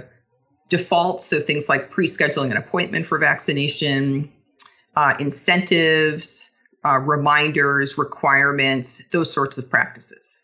defaults, 0.68 1.26
so 1.26 1.40
things 1.40 1.68
like 1.68 1.90
pre 1.90 2.06
scheduling 2.06 2.50
an 2.50 2.56
appointment 2.56 3.06
for 3.06 3.18
vaccination, 3.18 4.32
uh, 4.96 5.14
incentives, 5.20 6.50
uh, 6.84 6.98
reminders, 6.98 7.98
requirements, 7.98 9.02
those 9.10 9.32
sorts 9.32 9.58
of 9.58 9.68
practices. 9.68 10.39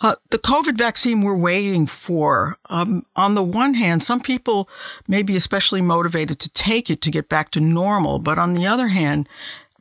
Uh, 0.00 0.14
the 0.30 0.38
COVID 0.38 0.76
vaccine 0.76 1.22
we're 1.22 1.36
waiting 1.36 1.86
for. 1.86 2.58
Um, 2.68 3.06
on 3.16 3.34
the 3.34 3.44
one 3.44 3.74
hand, 3.74 4.02
some 4.02 4.20
people 4.20 4.68
may 5.06 5.22
be 5.22 5.36
especially 5.36 5.80
motivated 5.80 6.40
to 6.40 6.50
take 6.50 6.90
it 6.90 7.00
to 7.02 7.10
get 7.10 7.28
back 7.28 7.50
to 7.52 7.60
normal, 7.60 8.18
but 8.18 8.38
on 8.38 8.54
the 8.54 8.66
other 8.66 8.88
hand, 8.88 9.28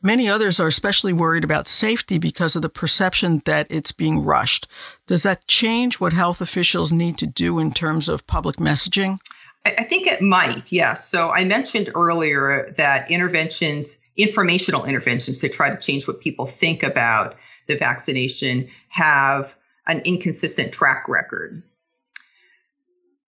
many 0.02 0.30
others 0.30 0.60
are 0.60 0.68
especially 0.68 1.14
worried 1.14 1.44
about 1.44 1.68
safety 1.68 2.20
because 2.20 2.56
of 2.56 2.62
the 2.62 2.70
perception 2.70 3.42
that 3.46 3.66
it's 3.70 3.92
being 3.92 4.24
rushed. 4.24 4.68
Does 5.08 5.24
that 5.24 5.48
change 5.48 6.00
what 6.00 6.14
health 6.14 6.42
officials 6.42 6.92
need 6.92 7.18
to 7.18 7.28
do 7.28 7.58
in 7.58 7.74
terms 7.74 8.08
of 8.08 8.28
public 8.28 8.58
messaging? 8.58 9.20
I 9.66 9.86
think 9.86 10.08
it 10.08 10.22
might, 10.22 10.74
yes. 10.74 11.08
So 11.08 11.30
I 11.32 11.46
mentioned 11.46 11.90
earlier 11.96 12.74
that 12.78 13.10
interventions, 13.10 13.98
informational 14.18 14.84
interventions 14.84 15.40
to 15.40 15.48
try 15.48 15.70
to 15.70 15.78
change 15.78 16.06
what 16.06 16.20
people 16.20 16.48
think 16.48 16.84
about 16.84 17.38
the 17.68 17.78
vaccination, 17.78 18.68
have 18.90 19.56
an 19.88 20.02
inconsistent 20.06 20.74
track 20.74 21.08
record. 21.08 21.62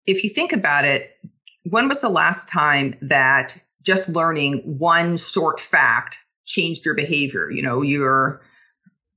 If 0.05 0.23
you 0.23 0.29
think 0.29 0.53
about 0.53 0.85
it, 0.85 1.17
when 1.63 1.87
was 1.87 2.01
the 2.01 2.09
last 2.09 2.49
time 2.49 2.95
that 3.01 3.57
just 3.81 4.07
learning 4.09 4.77
one 4.77 5.17
short 5.17 5.59
fact 5.59 6.17
changed 6.45 6.85
your 6.85 6.95
behavior? 6.95 7.49
You 7.49 7.63
know, 7.63 7.81
you're 7.81 8.41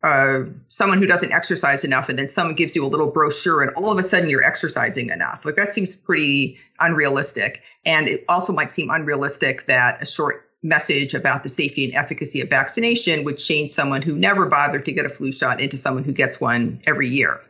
uh, 0.02 0.44
someone 0.68 0.98
who 0.98 1.06
doesn't 1.06 1.32
exercise 1.32 1.84
enough, 1.84 2.08
and 2.08 2.18
then 2.18 2.28
someone 2.28 2.54
gives 2.54 2.76
you 2.76 2.84
a 2.84 2.88
little 2.88 3.10
brochure, 3.10 3.62
and 3.62 3.72
all 3.74 3.90
of 3.90 3.98
a 3.98 4.02
sudden 4.02 4.30
you're 4.30 4.44
exercising 4.44 5.10
enough. 5.10 5.44
Like 5.44 5.56
that 5.56 5.72
seems 5.72 5.96
pretty 5.96 6.58
unrealistic. 6.78 7.62
And 7.84 8.08
it 8.08 8.24
also 8.28 8.52
might 8.52 8.70
seem 8.70 8.90
unrealistic 8.90 9.66
that 9.66 10.00
a 10.00 10.06
short 10.06 10.47
message 10.62 11.14
about 11.14 11.42
the 11.42 11.48
safety 11.48 11.84
and 11.84 11.94
efficacy 11.94 12.40
of 12.40 12.50
vaccination 12.50 13.24
would 13.24 13.38
change 13.38 13.70
someone 13.70 14.02
who 14.02 14.16
never 14.16 14.46
bothered 14.46 14.84
to 14.84 14.92
get 14.92 15.06
a 15.06 15.08
flu 15.08 15.30
shot 15.30 15.60
into 15.60 15.76
someone 15.76 16.04
who 16.04 16.12
gets 16.12 16.40
one 16.40 16.80
every 16.86 17.08
year. 17.08 17.40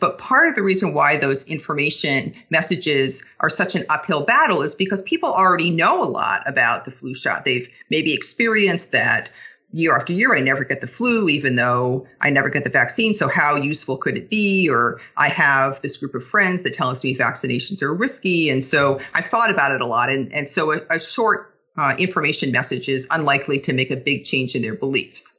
But 0.00 0.18
part 0.18 0.48
of 0.48 0.56
the 0.56 0.62
reason 0.62 0.94
why 0.94 1.16
those 1.16 1.46
information 1.46 2.34
messages 2.50 3.24
are 3.38 3.48
such 3.48 3.76
an 3.76 3.86
uphill 3.88 4.24
battle 4.24 4.62
is 4.62 4.74
because 4.74 5.00
people 5.00 5.30
already 5.30 5.70
know 5.70 6.02
a 6.02 6.10
lot 6.10 6.42
about 6.46 6.84
the 6.84 6.90
flu 6.90 7.14
shot. 7.14 7.44
They've 7.44 7.68
maybe 7.88 8.12
experienced 8.12 8.90
that 8.90 9.30
year 9.72 9.96
after 9.96 10.12
year, 10.12 10.34
I 10.34 10.40
never 10.40 10.64
get 10.64 10.80
the 10.80 10.86
flu, 10.86 11.28
even 11.28 11.56
though 11.56 12.06
I 12.20 12.30
never 12.30 12.50
get 12.50 12.64
the 12.64 12.70
vaccine. 12.70 13.14
So, 13.14 13.28
how 13.28 13.56
useful 13.56 13.96
could 13.96 14.16
it 14.16 14.28
be? 14.28 14.68
Or 14.68 15.00
I 15.16 15.28
have 15.28 15.80
this 15.80 15.98
group 15.98 16.14
of 16.14 16.24
friends 16.24 16.62
that 16.62 16.74
tell 16.74 16.90
us 16.90 17.02
me 17.02 17.16
vaccinations 17.16 17.82
are 17.82 17.94
risky. 17.94 18.50
And 18.50 18.62
so 18.62 19.00
I've 19.14 19.26
thought 19.26 19.50
about 19.50 19.72
it 19.72 19.80
a 19.80 19.86
lot. 19.86 20.10
And, 20.10 20.32
and 20.32 20.48
so 20.48 20.72
a, 20.72 20.80
a 20.90 21.00
short 21.00 21.51
uh, 21.76 21.94
information 21.98 22.52
message 22.52 22.88
is 22.88 23.06
unlikely 23.10 23.60
to 23.60 23.72
make 23.72 23.90
a 23.90 23.96
big 23.96 24.24
change 24.24 24.54
in 24.54 24.62
their 24.62 24.74
beliefs. 24.74 25.38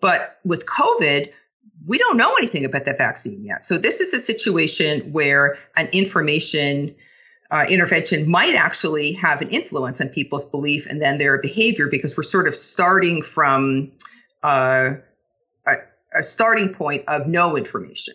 But 0.00 0.38
with 0.44 0.66
COVID, 0.66 1.32
we 1.86 1.98
don't 1.98 2.16
know 2.16 2.34
anything 2.36 2.64
about 2.64 2.84
the 2.84 2.94
vaccine 2.94 3.42
yet. 3.42 3.64
So 3.64 3.78
this 3.78 4.00
is 4.00 4.12
a 4.14 4.20
situation 4.20 5.12
where 5.12 5.56
an 5.76 5.88
information 5.92 6.94
uh, 7.50 7.66
intervention 7.68 8.30
might 8.30 8.54
actually 8.54 9.12
have 9.14 9.40
an 9.40 9.48
influence 9.48 10.00
on 10.00 10.08
people's 10.08 10.44
belief 10.44 10.86
and 10.86 11.02
then 11.02 11.18
their 11.18 11.38
behavior 11.38 11.88
because 11.88 12.16
we're 12.16 12.22
sort 12.22 12.46
of 12.46 12.54
starting 12.54 13.22
from 13.22 13.90
uh, 14.42 14.90
a, 15.66 15.72
a, 16.14 16.22
starting 16.22 16.72
point 16.72 17.04
of 17.08 17.26
no 17.26 17.56
information. 17.56 18.14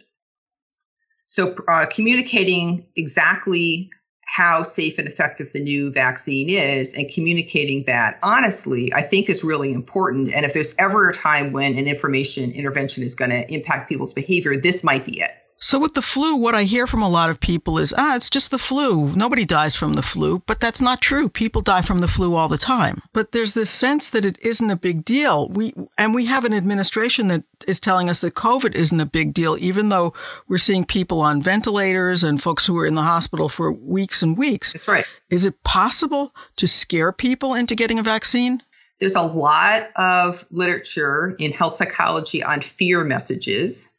So 1.25 1.55
uh, 1.67 1.85
communicating 1.87 2.87
exactly 2.95 3.89
how 4.25 4.63
safe 4.63 4.97
and 4.97 5.07
effective 5.07 5.51
the 5.53 5.59
new 5.59 5.91
vaccine 5.91 6.49
is 6.49 6.93
and 6.93 7.09
communicating 7.09 7.83
that 7.83 8.17
honestly, 8.23 8.93
I 8.93 9.01
think 9.01 9.29
is 9.29 9.43
really 9.43 9.71
important. 9.71 10.33
And 10.33 10.45
if 10.45 10.53
there's 10.53 10.75
ever 10.77 11.09
a 11.09 11.13
time 11.13 11.51
when 11.51 11.77
an 11.77 11.87
information 11.87 12.51
intervention 12.51 13.03
is 13.03 13.15
going 13.15 13.31
to 13.31 13.51
impact 13.53 13.87
people's 13.87 14.13
behavior, 14.13 14.57
this 14.57 14.83
might 14.83 15.05
be 15.05 15.21
it. 15.21 15.31
So 15.57 15.79
with 15.79 15.93
the 15.93 16.01
flu, 16.01 16.35
what 16.35 16.53
I 16.53 16.63
hear 16.63 16.85
from 16.85 17.01
a 17.01 17.09
lot 17.09 17.29
of 17.29 17.39
people 17.39 17.77
is, 17.77 17.93
ah, 17.97 18.15
it's 18.15 18.29
just 18.29 18.51
the 18.51 18.59
flu. 18.59 19.15
Nobody 19.15 19.45
dies 19.45 19.75
from 19.75 19.93
the 19.93 20.01
flu, 20.01 20.43
but 20.45 20.59
that's 20.59 20.81
not 20.81 21.01
true. 21.01 21.29
People 21.29 21.61
die 21.61 21.81
from 21.81 22.01
the 22.01 22.07
flu 22.07 22.35
all 22.35 22.49
the 22.49 22.57
time. 22.57 23.01
But 23.13 23.31
there's 23.31 23.53
this 23.53 23.69
sense 23.69 24.09
that 24.09 24.25
it 24.25 24.37
isn't 24.41 24.69
a 24.69 24.75
big 24.75 25.05
deal. 25.05 25.47
We, 25.47 25.73
and 25.97 26.13
we 26.13 26.25
have 26.25 26.43
an 26.43 26.53
administration 26.53 27.29
that 27.29 27.43
is 27.67 27.79
telling 27.79 28.09
us 28.09 28.21
that 28.21 28.35
COVID 28.35 28.75
isn't 28.75 28.99
a 28.99 29.05
big 29.05 29.33
deal, 29.33 29.57
even 29.59 29.89
though 29.89 30.13
we're 30.47 30.57
seeing 30.57 30.83
people 30.83 31.21
on 31.21 31.41
ventilators 31.41 32.23
and 32.23 32.43
folks 32.43 32.65
who 32.65 32.77
are 32.77 32.85
in 32.85 32.95
the 32.95 33.01
hospital 33.01 33.47
for 33.47 33.71
weeks 33.71 34.21
and 34.21 34.37
weeks. 34.37 34.73
That's 34.73 34.87
right. 34.87 35.05
Is 35.29 35.45
it 35.45 35.63
possible 35.63 36.35
to 36.57 36.67
scare 36.67 37.13
people 37.13 37.53
into 37.53 37.75
getting 37.75 37.97
a 37.97 38.03
vaccine? 38.03 38.61
There's 38.99 39.15
a 39.15 39.21
lot 39.21 39.89
of 39.95 40.45
literature 40.51 41.35
in 41.39 41.51
health 41.51 41.75
psychology 41.75 42.43
on 42.43 42.61
fear 42.61 43.03
messages 43.03 43.91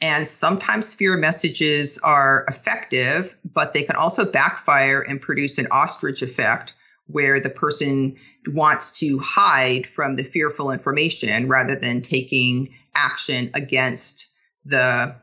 and 0.00 0.26
sometimes 0.26 0.94
fear 0.94 1.16
messages 1.16 1.98
are 1.98 2.44
effective, 2.48 3.36
but 3.44 3.72
they 3.72 3.82
can 3.82 3.96
also 3.96 4.24
backfire 4.24 5.00
and 5.00 5.20
produce 5.20 5.58
an 5.58 5.68
ostrich 5.70 6.22
effect 6.22 6.72
where 7.06 7.40
the 7.40 7.50
person 7.50 8.16
wants 8.46 9.00
to 9.00 9.18
hide 9.18 9.86
from 9.86 10.16
the 10.16 10.22
fearful 10.22 10.70
information 10.70 11.48
rather 11.48 11.74
than 11.74 12.00
taking 12.00 12.74
action 12.94 13.50
against 13.54 14.28
the 14.64 15.14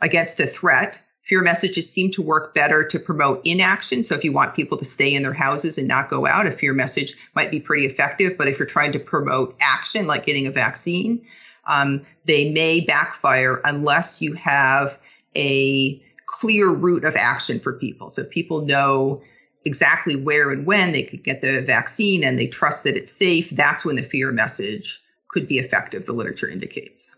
against 0.00 0.36
the 0.36 0.46
threat. 0.46 1.00
Fear 1.22 1.42
messages 1.42 1.90
seem 1.90 2.12
to 2.12 2.22
work 2.22 2.54
better 2.54 2.84
to 2.84 3.00
promote 3.00 3.40
inaction. 3.44 4.04
So 4.04 4.14
if 4.14 4.22
you 4.22 4.30
want 4.30 4.54
people 4.54 4.78
to 4.78 4.84
stay 4.84 5.12
in 5.12 5.24
their 5.24 5.32
houses 5.32 5.76
and 5.76 5.88
not 5.88 6.08
go 6.08 6.24
out, 6.24 6.46
a 6.46 6.52
fear 6.52 6.72
message 6.72 7.16
might 7.34 7.50
be 7.50 7.58
pretty 7.58 7.84
effective. 7.84 8.38
But 8.38 8.46
if 8.46 8.60
you're 8.60 8.66
trying 8.66 8.92
to 8.92 9.00
promote 9.00 9.56
action, 9.60 10.06
like 10.06 10.24
getting 10.24 10.46
a 10.46 10.52
vaccine, 10.52 11.26
um, 11.66 12.02
they 12.24 12.50
may 12.50 12.80
backfire 12.80 13.60
unless 13.64 14.22
you 14.22 14.34
have 14.34 14.98
a 15.36 16.02
clear 16.26 16.70
route 16.70 17.04
of 17.04 17.16
action 17.16 17.60
for 17.60 17.72
people. 17.72 18.10
So 18.10 18.24
people 18.24 18.62
know 18.66 19.22
exactly 19.64 20.16
where 20.16 20.50
and 20.50 20.64
when 20.64 20.92
they 20.92 21.02
could 21.02 21.24
get 21.24 21.40
the 21.40 21.60
vaccine 21.60 22.22
and 22.24 22.38
they 22.38 22.46
trust 22.46 22.84
that 22.84 22.96
it's 22.96 23.10
safe, 23.10 23.50
that's 23.50 23.84
when 23.84 23.96
the 23.96 24.02
fear 24.02 24.30
message 24.32 25.02
could 25.28 25.48
be 25.48 25.58
effective, 25.58 26.06
the 26.06 26.12
literature 26.12 26.48
indicates. 26.48 27.14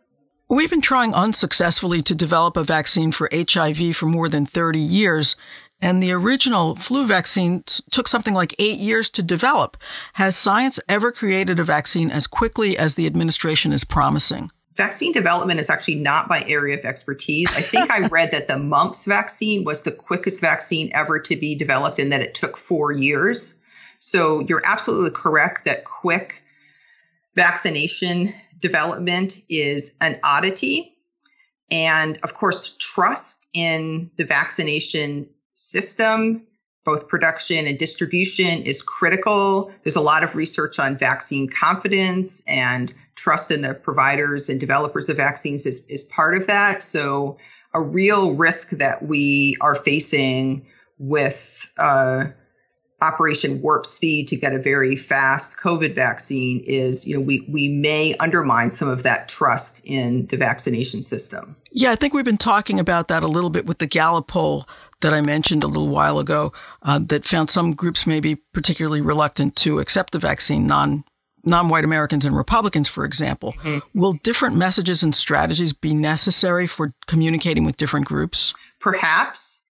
We've 0.51 0.71
been 0.71 0.81
trying 0.81 1.13
unsuccessfully 1.13 2.01
to 2.03 2.15
develop 2.15 2.57
a 2.57 2.65
vaccine 2.65 3.13
for 3.13 3.29
HIV 3.31 3.95
for 3.95 4.07
more 4.07 4.31
than 4.31 4.47
30 4.47 4.79
years, 4.79 5.37
and 5.81 6.03
the 6.03 6.13
original 6.13 6.77
flu 6.77 7.07
vaccine 7.07 7.63
took 7.91 8.09
something 8.09 8.35
like 8.35 8.55
eight 8.59 8.79
years 8.79 9.11
to 9.11 9.23
develop. 9.23 9.77
Has 10.15 10.37
science 10.37 10.81
ever 10.89 11.13
created 11.13 11.61
a 11.61 11.65
vaccine 11.65 12.11
as 12.11 12.27
quickly 12.27 12.77
as 12.77 12.95
the 12.95 13.07
administration 13.07 13.73
is 13.73 13.85
promising? 13.85 14.51
Vaccine 14.75 15.13
development 15.13 15.61
is 15.61 15.71
actually 15.71 15.97
not 15.97 16.29
my 16.29 16.45
area 16.47 16.79
of 16.79 16.85
expertise. 16.85 17.51
I 17.57 17.63
think 17.63 17.91
I 17.91 18.07
read 18.11 18.33
that 18.33 18.49
the 18.49 18.59
mumps 18.59 19.07
vaccine 19.07 19.65
was 19.65 19.83
the 19.83 19.93
quickest 19.93 20.41
vaccine 20.41 20.91
ever 20.93 21.19
to 21.21 21.37
be 21.37 21.55
developed 21.57 21.99
and 21.99 22.13
that 22.13 22.21
it 22.21 22.35
took 22.35 22.57
four 22.57 22.93
years. 22.93 23.57
So 23.99 24.41
you're 24.41 24.63
absolutely 24.65 25.11
correct 25.11 25.65
that 25.65 25.85
quick 25.85 26.43
vaccination 27.35 28.35
development 28.61 29.41
is 29.49 29.97
an 30.01 30.19
oddity. 30.23 30.97
And 31.71 32.19
of 32.23 32.35
course, 32.35 32.77
trust 32.79 33.47
in 33.53 34.11
the 34.17 34.25
vaccination 34.25 35.27
system, 35.59 36.47
both 36.85 37.09
production 37.09 37.67
and 37.67 37.79
distribution, 37.79 38.63
is 38.63 38.81
critical. 38.81 39.71
There's 39.83 39.97
a 39.97 40.01
lot 40.01 40.25
of 40.25 40.35
research 40.35 40.79
on 40.79 40.97
vaccine 40.97 41.49
confidence 41.49 42.43
and 42.47 42.95
trust 43.15 43.51
in 43.51 43.61
the 43.61 43.75
providers 43.75 44.49
and 44.49 44.59
developers 44.59 45.11
of 45.11 45.19
vaccines 45.19 45.67
is, 45.67 45.85
is 45.89 46.05
part 46.05 46.35
of 46.35 46.47
that. 46.47 46.83
So, 46.83 47.37
a 47.75 47.83
real 47.83 48.35
risk 48.35 48.71
that 48.71 49.07
we 49.07 49.57
are 49.61 49.75
facing 49.75 50.67
with 50.99 51.71
uh, 51.77 52.25
Operation 53.01 53.61
Warp 53.61 53.87
Speed 53.87 54.29
to 54.29 54.37
get 54.37 54.55
a 54.55 54.59
very 54.59 54.97
fast 54.97 55.57
COVID 55.59 55.95
vaccine 55.95 56.61
is, 56.67 57.07
you 57.07 57.15
know, 57.15 57.21
we 57.21 57.47
we 57.49 57.69
may 57.69 58.15
undermine 58.15 58.71
some 58.71 58.89
of 58.89 59.05
that 59.05 59.29
trust 59.29 59.83
in 59.85 60.27
the 60.27 60.37
vaccination 60.37 61.03
system. 61.03 61.57
Yeah, 61.71 61.93
I 61.93 61.97
think 61.97 62.13
we've 62.15 62.25
been 62.25 62.39
talking 62.39 62.81
about 62.81 63.09
that 63.09 63.23
a 63.23 63.29
little 63.29 63.51
bit 63.51 63.67
with 63.67 63.79
the 63.79 63.87
Gallup 63.87 64.27
poll 64.27 64.67
that 65.01 65.15
I 65.15 65.21
mentioned 65.21 65.65
a 65.65 65.69
little 65.69 65.89
while 65.89 66.19
ago 66.19 66.53
uh, 66.83 66.99
that 67.07 67.25
found 67.25 67.51
some 67.51 67.75
groups 67.75 68.07
may 68.07 68.21
be 68.21 68.37
particularly 68.53 69.01
reluctant 69.01 69.57
to 69.57 69.79
accept 69.79 70.13
the 70.13 70.19
vaccine, 70.19 70.67
non 70.67 71.05
non-white 71.45 71.85
Americans 71.85 72.27
and 72.27 72.37
Republicans, 72.37 72.89
for 72.89 73.05
example. 73.05 73.55
Mm-hmm. 73.63 73.99
Will 73.99 74.15
different 74.15 74.57
messages 74.57 75.03
and 75.03 75.15
strategies 75.15 75.73
be 75.73 75.95
necessary 75.95 76.67
for 76.67 76.95
communicating 77.07 77.65
with 77.65 77.77
different 77.77 78.07
groups? 78.07 78.55
Perhaps. 78.81 79.63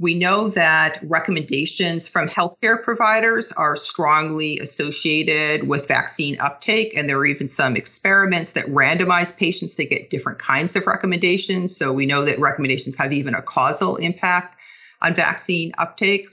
We 0.00 0.14
know 0.14 0.48
that 0.48 0.98
recommendations 1.02 2.08
from 2.08 2.26
healthcare 2.26 2.82
providers 2.82 3.52
are 3.52 3.76
strongly 3.76 4.58
associated 4.58 5.68
with 5.68 5.88
vaccine 5.88 6.40
uptake, 6.40 6.96
and 6.96 7.06
there 7.06 7.18
are 7.18 7.26
even 7.26 7.50
some 7.50 7.76
experiments 7.76 8.54
that 8.54 8.64
randomize 8.68 9.36
patients 9.36 9.76
They 9.76 9.84
get 9.84 10.08
different 10.08 10.38
kinds 10.38 10.74
of 10.74 10.86
recommendations. 10.86 11.76
So 11.76 11.92
we 11.92 12.06
know 12.06 12.24
that 12.24 12.40
recommendations 12.40 12.96
have 12.96 13.12
even 13.12 13.34
a 13.34 13.42
causal 13.42 13.96
impact 13.96 14.56
on 15.02 15.14
vaccine 15.14 15.72
uptake. 15.76 16.28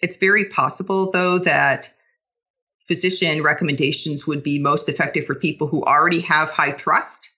It's 0.00 0.16
very 0.16 0.44
possible, 0.44 1.10
though, 1.10 1.40
that 1.40 1.92
physician 2.86 3.42
recommendations 3.42 4.24
would 4.24 4.44
be 4.44 4.60
most 4.60 4.88
effective 4.88 5.26
for 5.26 5.34
people 5.34 5.66
who 5.66 5.82
already 5.82 6.20
have 6.20 6.48
high 6.50 6.70
trust 6.70 7.28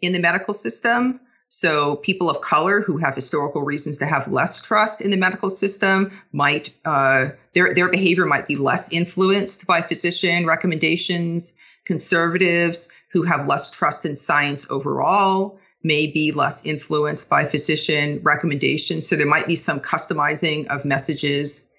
in 0.00 0.14
the 0.14 0.20
medical 0.20 0.54
system 0.54 1.20
So 1.48 1.96
people 1.96 2.28
of 2.28 2.40
color 2.42 2.82
who 2.82 2.98
have 2.98 3.14
historical 3.14 3.62
reasons 3.62 3.98
to 3.98 4.06
have 4.06 4.28
less 4.28 4.60
trust 4.60 5.00
in 5.00 5.10
the 5.10 5.16
medical 5.16 5.48
system 5.50 6.12
might 6.32 6.70
uh, 6.84 7.28
their 7.54 7.72
their 7.74 7.88
behavior 7.88 8.26
might 8.26 8.46
be 8.46 8.56
less 8.56 8.92
influenced 8.92 9.66
by 9.66 9.80
physician 9.80 10.46
recommendations. 10.46 11.54
Conservatives 11.86 12.90
who 13.12 13.22
have 13.22 13.46
less 13.46 13.70
trust 13.70 14.04
in 14.04 14.14
science 14.14 14.66
overall 14.68 15.58
may 15.82 16.06
be 16.06 16.32
less 16.32 16.66
influenced 16.66 17.30
by 17.30 17.46
physician 17.46 18.20
recommendations. 18.22 19.08
So 19.08 19.16
there 19.16 19.26
might 19.26 19.46
be 19.46 19.56
some 19.56 19.80
customizing 19.80 20.66
of 20.66 20.84
messages 20.84 21.70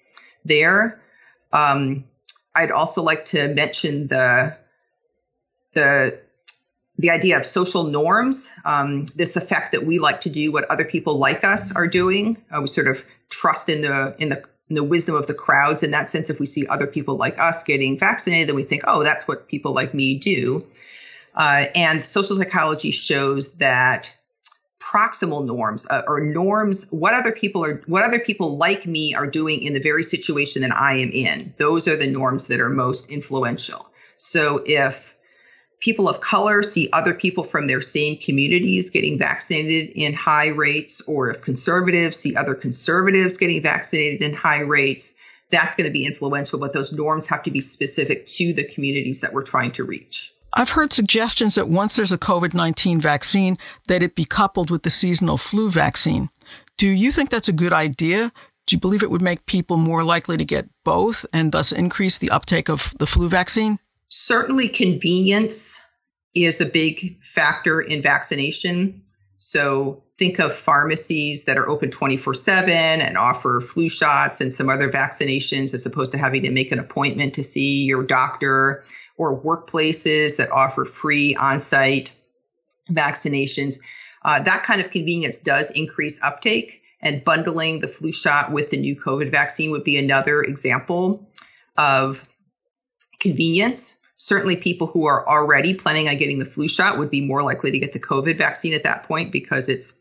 there. 0.44 1.00
Um, 1.52 2.04
I'd 2.54 2.72
also 2.72 3.02
like 3.02 3.24
to 3.26 3.48
mention 3.54 4.08
the 4.08 4.58
the 5.72 6.20
the 7.00 7.10
idea 7.10 7.38
of 7.38 7.46
social 7.46 7.84
norms, 7.84 8.52
um, 8.66 9.06
this 9.16 9.34
effect 9.36 9.72
that 9.72 9.86
we 9.86 9.98
like 9.98 10.20
to 10.20 10.28
do 10.28 10.52
what 10.52 10.64
other 10.70 10.84
people 10.84 11.16
like 11.16 11.44
us 11.44 11.72
are 11.74 11.86
doing. 11.86 12.36
Uh, 12.54 12.60
we 12.60 12.66
sort 12.66 12.88
of 12.88 13.04
trust 13.30 13.70
in 13.70 13.80
the 13.80 14.14
in 14.18 14.28
the 14.28 14.44
in 14.68 14.76
the 14.76 14.84
wisdom 14.84 15.14
of 15.14 15.26
the 15.26 15.32
crowds. 15.32 15.82
In 15.82 15.92
that 15.92 16.10
sense, 16.10 16.28
if 16.28 16.38
we 16.38 16.46
see 16.46 16.66
other 16.66 16.86
people 16.86 17.16
like 17.16 17.38
us 17.38 17.64
getting 17.64 17.98
vaccinated, 17.98 18.48
then 18.48 18.54
we 18.54 18.64
think, 18.64 18.82
oh, 18.86 19.02
that's 19.02 19.26
what 19.26 19.48
people 19.48 19.72
like 19.72 19.94
me 19.94 20.18
do. 20.18 20.66
Uh, 21.34 21.66
and 21.74 22.04
social 22.04 22.36
psychology 22.36 22.90
shows 22.90 23.54
that 23.54 24.12
proximal 24.78 25.44
norms 25.44 25.86
uh, 25.88 26.02
or 26.06 26.20
norms 26.20 26.86
what 26.90 27.14
other 27.14 27.32
people 27.32 27.64
are 27.64 27.82
what 27.86 28.04
other 28.04 28.18
people 28.18 28.56
like 28.56 28.86
me 28.86 29.14
are 29.14 29.26
doing 29.26 29.62
in 29.62 29.74
the 29.74 29.80
very 29.80 30.02
situation 30.02 30.62
that 30.62 30.74
I 30.74 30.94
am 30.94 31.10
in 31.10 31.52
those 31.58 31.86
are 31.86 31.96
the 31.96 32.06
norms 32.06 32.48
that 32.48 32.60
are 32.60 32.70
most 32.70 33.10
influential 33.10 33.86
so 34.16 34.62
if 34.64 35.14
people 35.80 36.08
of 36.08 36.20
color 36.20 36.62
see 36.62 36.88
other 36.92 37.14
people 37.14 37.42
from 37.42 37.66
their 37.66 37.80
same 37.80 38.16
communities 38.18 38.90
getting 38.90 39.18
vaccinated 39.18 39.90
in 39.96 40.12
high 40.12 40.48
rates, 40.48 41.00
or 41.02 41.30
if 41.30 41.40
conservatives 41.40 42.18
see 42.18 42.36
other 42.36 42.54
conservatives 42.54 43.38
getting 43.38 43.62
vaccinated 43.62 44.22
in 44.22 44.32
high 44.32 44.60
rates, 44.60 45.14
that's 45.50 45.74
going 45.74 45.86
to 45.86 45.92
be 45.92 46.04
influential, 46.04 46.58
but 46.58 46.72
those 46.72 46.92
norms 46.92 47.26
have 47.26 47.42
to 47.42 47.50
be 47.50 47.60
specific 47.60 48.26
to 48.28 48.52
the 48.52 48.64
communities 48.64 49.20
that 49.20 49.32
we're 49.32 49.42
trying 49.42 49.72
to 49.72 49.84
reach. 49.84 50.32
I've 50.54 50.70
heard 50.70 50.92
suggestions 50.92 51.54
that 51.54 51.68
once 51.68 51.96
there's 51.96 52.12
a 52.12 52.18
COVID-19 52.18 53.00
vaccine, 53.00 53.56
that 53.86 54.02
it 54.02 54.14
be 54.14 54.24
coupled 54.24 54.70
with 54.70 54.82
the 54.82 54.90
seasonal 54.90 55.38
flu 55.38 55.70
vaccine. 55.70 56.28
Do 56.76 56.88
you 56.88 57.12
think 57.12 57.30
that's 57.30 57.48
a 57.48 57.52
good 57.52 57.72
idea? 57.72 58.32
Do 58.66 58.76
you 58.76 58.80
believe 58.80 59.02
it 59.02 59.10
would 59.10 59.22
make 59.22 59.46
people 59.46 59.76
more 59.76 60.04
likely 60.04 60.36
to 60.36 60.44
get 60.44 60.68
both 60.84 61.24
and 61.32 61.52
thus 61.52 61.72
increase 61.72 62.18
the 62.18 62.30
uptake 62.30 62.68
of 62.68 62.94
the 62.98 63.06
flu 63.06 63.28
vaccine? 63.28 63.78
Certainly 64.10 64.68
convenience 64.68 65.84
is 66.34 66.60
a 66.60 66.66
big 66.66 67.22
factor 67.22 67.80
in 67.80 68.02
vaccination. 68.02 69.02
So 69.38 70.02
think 70.18 70.38
of 70.38 70.54
pharmacies 70.54 71.46
that 71.46 71.56
are 71.56 71.68
open 71.68 71.90
24 71.90 72.34
7 72.34 72.72
and 72.72 73.16
offer 73.16 73.60
flu 73.60 73.88
shots 73.88 74.40
and 74.40 74.52
some 74.52 74.68
other 74.68 74.90
vaccinations 74.90 75.72
as 75.72 75.86
opposed 75.86 76.12
to 76.12 76.18
having 76.18 76.42
to 76.42 76.50
make 76.50 76.70
an 76.70 76.78
appointment 76.78 77.34
to 77.34 77.42
see 77.42 77.84
your 77.84 78.02
doctor, 78.02 78.84
or 79.16 79.38
workplaces 79.38 80.38
that 80.38 80.50
offer 80.50 80.86
free 80.86 81.34
on 81.36 81.60
site 81.60 82.10
vaccinations. 82.90 83.78
Uh, 84.24 84.40
that 84.42 84.62
kind 84.62 84.80
of 84.80 84.90
convenience 84.90 85.38
does 85.38 85.70
increase 85.72 86.22
uptake, 86.22 86.82
and 87.02 87.22
bundling 87.22 87.80
the 87.80 87.88
flu 87.88 88.12
shot 88.12 88.50
with 88.50 88.70
the 88.70 88.76
new 88.76 88.96
COVID 88.96 89.30
vaccine 89.30 89.70
would 89.70 89.84
be 89.84 89.98
another 89.98 90.42
example 90.42 91.28
of 91.76 92.26
convenience. 93.20 93.98
Certainly, 94.22 94.56
people 94.56 94.86
who 94.86 95.06
are 95.06 95.26
already 95.26 95.72
planning 95.72 96.06
on 96.06 96.16
getting 96.18 96.38
the 96.38 96.44
flu 96.44 96.68
shot 96.68 96.98
would 96.98 97.08
be 97.08 97.22
more 97.22 97.42
likely 97.42 97.70
to 97.70 97.78
get 97.78 97.94
the 97.94 97.98
COVID 97.98 98.36
vaccine 98.36 98.74
at 98.74 98.84
that 98.84 99.04
point 99.04 99.32
because 99.32 99.70
it's 99.70 99.94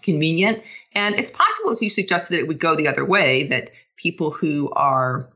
convenient. 0.00 0.62
And 0.94 1.18
it's 1.18 1.30
possible, 1.30 1.70
as 1.70 1.82
you 1.82 1.90
suggested, 1.90 2.32
that 2.32 2.40
it 2.40 2.48
would 2.48 2.58
go 2.58 2.74
the 2.74 2.88
other 2.88 3.04
way, 3.04 3.48
that 3.48 3.72
people 3.96 4.30
who 4.30 4.70
are 4.70 5.28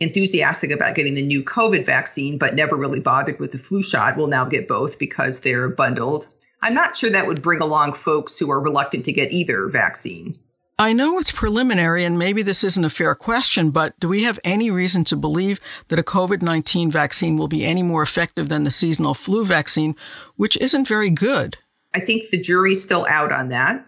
enthusiastic 0.00 0.70
about 0.70 0.94
getting 0.94 1.12
the 1.12 1.20
new 1.20 1.44
COVID 1.44 1.84
vaccine 1.84 2.38
but 2.38 2.54
never 2.54 2.74
really 2.74 3.00
bothered 3.00 3.38
with 3.38 3.52
the 3.52 3.58
flu 3.58 3.82
shot 3.82 4.16
will 4.16 4.28
now 4.28 4.46
get 4.46 4.66
both 4.66 4.98
because 4.98 5.40
they're 5.40 5.68
bundled. 5.68 6.26
I'm 6.62 6.72
not 6.72 6.96
sure 6.96 7.10
that 7.10 7.26
would 7.26 7.42
bring 7.42 7.60
along 7.60 7.92
folks 7.92 8.38
who 8.38 8.50
are 8.50 8.62
reluctant 8.62 9.04
to 9.04 9.12
get 9.12 9.30
either 9.30 9.68
vaccine. 9.68 10.38
I 10.84 10.92
know 10.92 11.18
it's 11.18 11.32
preliminary 11.32 12.04
and 12.04 12.18
maybe 12.18 12.42
this 12.42 12.62
isn't 12.62 12.84
a 12.84 12.90
fair 12.90 13.14
question, 13.14 13.70
but 13.70 13.98
do 14.00 14.06
we 14.06 14.24
have 14.24 14.38
any 14.44 14.70
reason 14.70 15.02
to 15.04 15.16
believe 15.16 15.58
that 15.88 15.98
a 15.98 16.02
COVID-19 16.02 16.92
vaccine 16.92 17.38
will 17.38 17.48
be 17.48 17.64
any 17.64 17.82
more 17.82 18.02
effective 18.02 18.50
than 18.50 18.64
the 18.64 18.70
seasonal 18.70 19.14
flu 19.14 19.46
vaccine, 19.46 19.96
which 20.36 20.58
isn't 20.58 20.86
very 20.86 21.08
good? 21.08 21.56
I 21.94 22.00
think 22.00 22.28
the 22.28 22.38
jury's 22.38 22.82
still 22.82 23.06
out 23.08 23.32
on 23.32 23.48
that. 23.48 23.86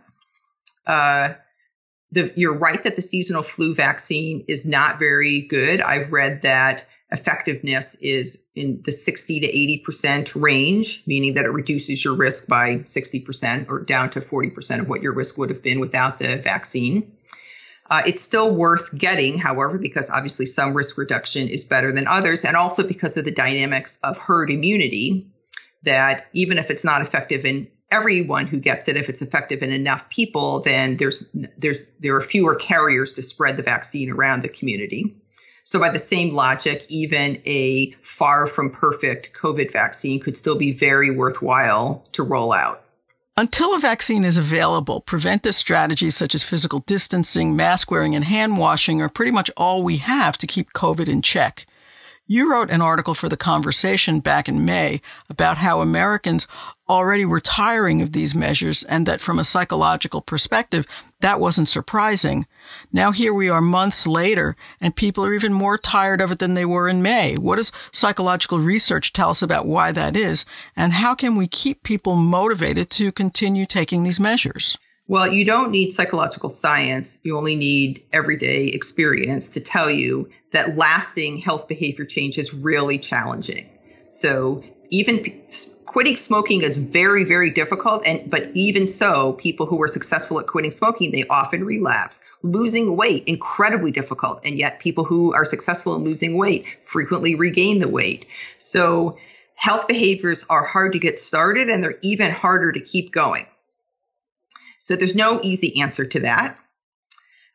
Uh, 0.86 1.34
the, 2.12 2.32
you're 2.34 2.56
right 2.56 2.82
that 2.82 2.96
the 2.96 3.02
seasonal 3.02 3.42
flu 3.42 3.74
vaccine 3.74 4.42
is 4.48 4.64
not 4.64 4.98
very 4.98 5.42
good. 5.42 5.82
I've 5.82 6.12
read 6.12 6.40
that 6.40 6.86
effectiveness 7.12 7.94
is 7.96 8.46
in 8.54 8.82
the 8.84 8.92
60 8.92 9.40
to 9.40 9.90
80% 9.90 10.32
range, 10.34 11.02
meaning 11.06 11.34
that 11.34 11.44
it 11.44 11.50
reduces 11.50 12.04
your 12.04 12.16
risk 12.16 12.48
by 12.48 12.78
60% 12.78 13.68
or 13.68 13.80
down 13.84 14.10
to 14.10 14.20
40% 14.20 14.80
of 14.80 14.88
what 14.88 15.02
your 15.02 15.14
risk 15.14 15.38
would 15.38 15.50
have 15.50 15.62
been 15.62 15.78
without 15.78 16.18
the 16.18 16.36
vaccine. 16.38 17.12
Uh, 17.88 18.02
it's 18.04 18.20
still 18.20 18.52
worth 18.52 18.96
getting, 18.98 19.38
however, 19.38 19.78
because 19.78 20.10
obviously 20.10 20.46
some 20.46 20.74
risk 20.74 20.98
reduction 20.98 21.46
is 21.46 21.64
better 21.64 21.92
than 21.92 22.08
others, 22.08 22.44
and 22.44 22.56
also 22.56 22.82
because 22.82 23.16
of 23.16 23.24
the 23.24 23.30
dynamics 23.30 23.98
of 24.02 24.18
herd 24.18 24.50
immunity, 24.50 25.30
that 25.84 26.26
even 26.32 26.58
if 26.58 26.68
it's 26.68 26.84
not 26.84 27.00
effective 27.00 27.44
in 27.44 27.68
everyone 27.92 28.48
who 28.48 28.58
gets 28.58 28.88
it, 28.88 28.96
if 28.96 29.08
it's 29.08 29.22
effective 29.22 29.62
in 29.62 29.70
enough 29.70 30.08
people, 30.08 30.60
then 30.60 30.96
there's 30.96 31.24
there's 31.56 31.82
there 32.00 32.16
are 32.16 32.20
fewer 32.20 32.56
carriers 32.56 33.12
to 33.12 33.22
spread 33.22 33.56
the 33.56 33.62
vaccine 33.62 34.10
around 34.10 34.42
the 34.42 34.48
community. 34.48 35.22
So, 35.66 35.80
by 35.80 35.90
the 35.90 35.98
same 35.98 36.32
logic, 36.32 36.86
even 36.88 37.42
a 37.44 37.90
far 38.00 38.46
from 38.46 38.70
perfect 38.70 39.32
COVID 39.32 39.72
vaccine 39.72 40.20
could 40.20 40.36
still 40.36 40.54
be 40.54 40.70
very 40.70 41.10
worthwhile 41.10 42.04
to 42.12 42.22
roll 42.22 42.52
out. 42.52 42.84
Until 43.36 43.74
a 43.74 43.80
vaccine 43.80 44.24
is 44.24 44.38
available, 44.38 45.00
preventive 45.00 45.56
strategies 45.56 46.16
such 46.16 46.36
as 46.36 46.44
physical 46.44 46.84
distancing, 46.86 47.56
mask 47.56 47.90
wearing, 47.90 48.14
and 48.14 48.24
hand 48.24 48.58
washing 48.58 49.02
are 49.02 49.08
pretty 49.08 49.32
much 49.32 49.50
all 49.56 49.82
we 49.82 49.96
have 49.96 50.38
to 50.38 50.46
keep 50.46 50.72
COVID 50.72 51.08
in 51.08 51.20
check. 51.20 51.66
You 52.28 52.50
wrote 52.50 52.70
an 52.70 52.82
article 52.82 53.14
for 53.14 53.28
The 53.28 53.36
Conversation 53.36 54.18
back 54.18 54.48
in 54.48 54.64
May 54.64 55.00
about 55.30 55.58
how 55.58 55.80
Americans 55.80 56.48
already 56.88 57.24
were 57.24 57.40
tiring 57.40 58.02
of 58.02 58.10
these 58.10 58.34
measures 58.34 58.82
and 58.82 59.06
that 59.06 59.20
from 59.20 59.38
a 59.38 59.44
psychological 59.44 60.20
perspective, 60.20 60.88
that 61.20 61.38
wasn't 61.38 61.68
surprising. 61.68 62.48
Now 62.92 63.12
here 63.12 63.32
we 63.32 63.48
are 63.48 63.60
months 63.60 64.08
later 64.08 64.56
and 64.80 64.96
people 64.96 65.24
are 65.24 65.34
even 65.34 65.52
more 65.52 65.78
tired 65.78 66.20
of 66.20 66.32
it 66.32 66.40
than 66.40 66.54
they 66.54 66.64
were 66.64 66.88
in 66.88 67.00
May. 67.00 67.36
What 67.36 67.56
does 67.56 67.70
psychological 67.92 68.58
research 68.58 69.12
tell 69.12 69.30
us 69.30 69.40
about 69.40 69.66
why 69.66 69.92
that 69.92 70.16
is? 70.16 70.44
And 70.74 70.94
how 70.94 71.14
can 71.14 71.36
we 71.36 71.46
keep 71.46 71.84
people 71.84 72.16
motivated 72.16 72.90
to 72.90 73.12
continue 73.12 73.66
taking 73.66 74.02
these 74.02 74.18
measures? 74.18 74.76
Well, 75.08 75.32
you 75.32 75.44
don't 75.44 75.70
need 75.70 75.90
psychological 75.90 76.50
science. 76.50 77.20
You 77.22 77.36
only 77.36 77.54
need 77.54 78.04
everyday 78.12 78.66
experience 78.66 79.48
to 79.50 79.60
tell 79.60 79.88
you 79.88 80.28
that 80.52 80.76
lasting 80.76 81.38
health 81.38 81.68
behavior 81.68 82.04
change 82.04 82.38
is 82.38 82.52
really 82.52 82.98
challenging. 82.98 83.68
So, 84.08 84.62
even 84.90 85.42
quitting 85.86 86.16
smoking 86.16 86.62
is 86.62 86.76
very 86.76 87.24
very 87.24 87.50
difficult 87.50 88.06
and 88.06 88.28
but 88.30 88.48
even 88.54 88.86
so 88.86 89.32
people 89.34 89.66
who 89.66 89.80
are 89.82 89.88
successful 89.88 90.38
at 90.38 90.46
quitting 90.46 90.70
smoking 90.70 91.10
they 91.10 91.24
often 91.28 91.64
relapse 91.64 92.22
losing 92.42 92.96
weight 92.96 93.24
incredibly 93.26 93.90
difficult 93.90 94.40
and 94.44 94.58
yet 94.58 94.78
people 94.78 95.04
who 95.04 95.32
are 95.32 95.44
successful 95.44 95.94
in 95.96 96.04
losing 96.04 96.36
weight 96.36 96.66
frequently 96.84 97.34
regain 97.34 97.78
the 97.78 97.88
weight 97.88 98.26
so 98.58 99.16
health 99.54 99.88
behaviors 99.88 100.44
are 100.50 100.64
hard 100.64 100.92
to 100.92 100.98
get 100.98 101.18
started 101.18 101.70
and 101.70 101.82
they're 101.82 101.98
even 102.02 102.30
harder 102.30 102.70
to 102.72 102.80
keep 102.80 103.10
going 103.10 103.46
so 104.86 104.94
there's 104.94 105.16
no 105.16 105.40
easy 105.42 105.80
answer 105.80 106.04
to 106.04 106.20
that. 106.20 106.56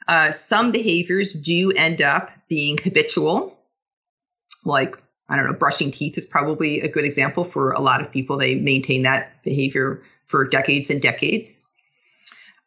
Uh, 0.06 0.32
some 0.32 0.74
behaviors 0.74 1.34
do 1.34 1.72
end 1.72 2.02
up 2.02 2.30
being 2.50 2.78
habitual, 2.78 3.58
like, 4.65 5.02
I 5.30 5.38
don't 5.38 5.46
know, 5.46 5.54
brushing 5.54 5.91
teeth 5.91 6.17
is 6.17 6.26
probably 6.26 6.82
a 6.82 6.89
good 6.89 7.06
example 7.06 7.46
for 7.46 7.72
a 7.72 7.80
lot 7.80 8.02
of 8.02 8.12
people. 8.12 8.36
They 8.36 8.56
maintain 8.56 9.04
that 9.04 9.41
behavior 9.44 10.04
for 10.26 10.46
decades 10.46 10.89
and 10.89 11.02
decades. 11.02 11.65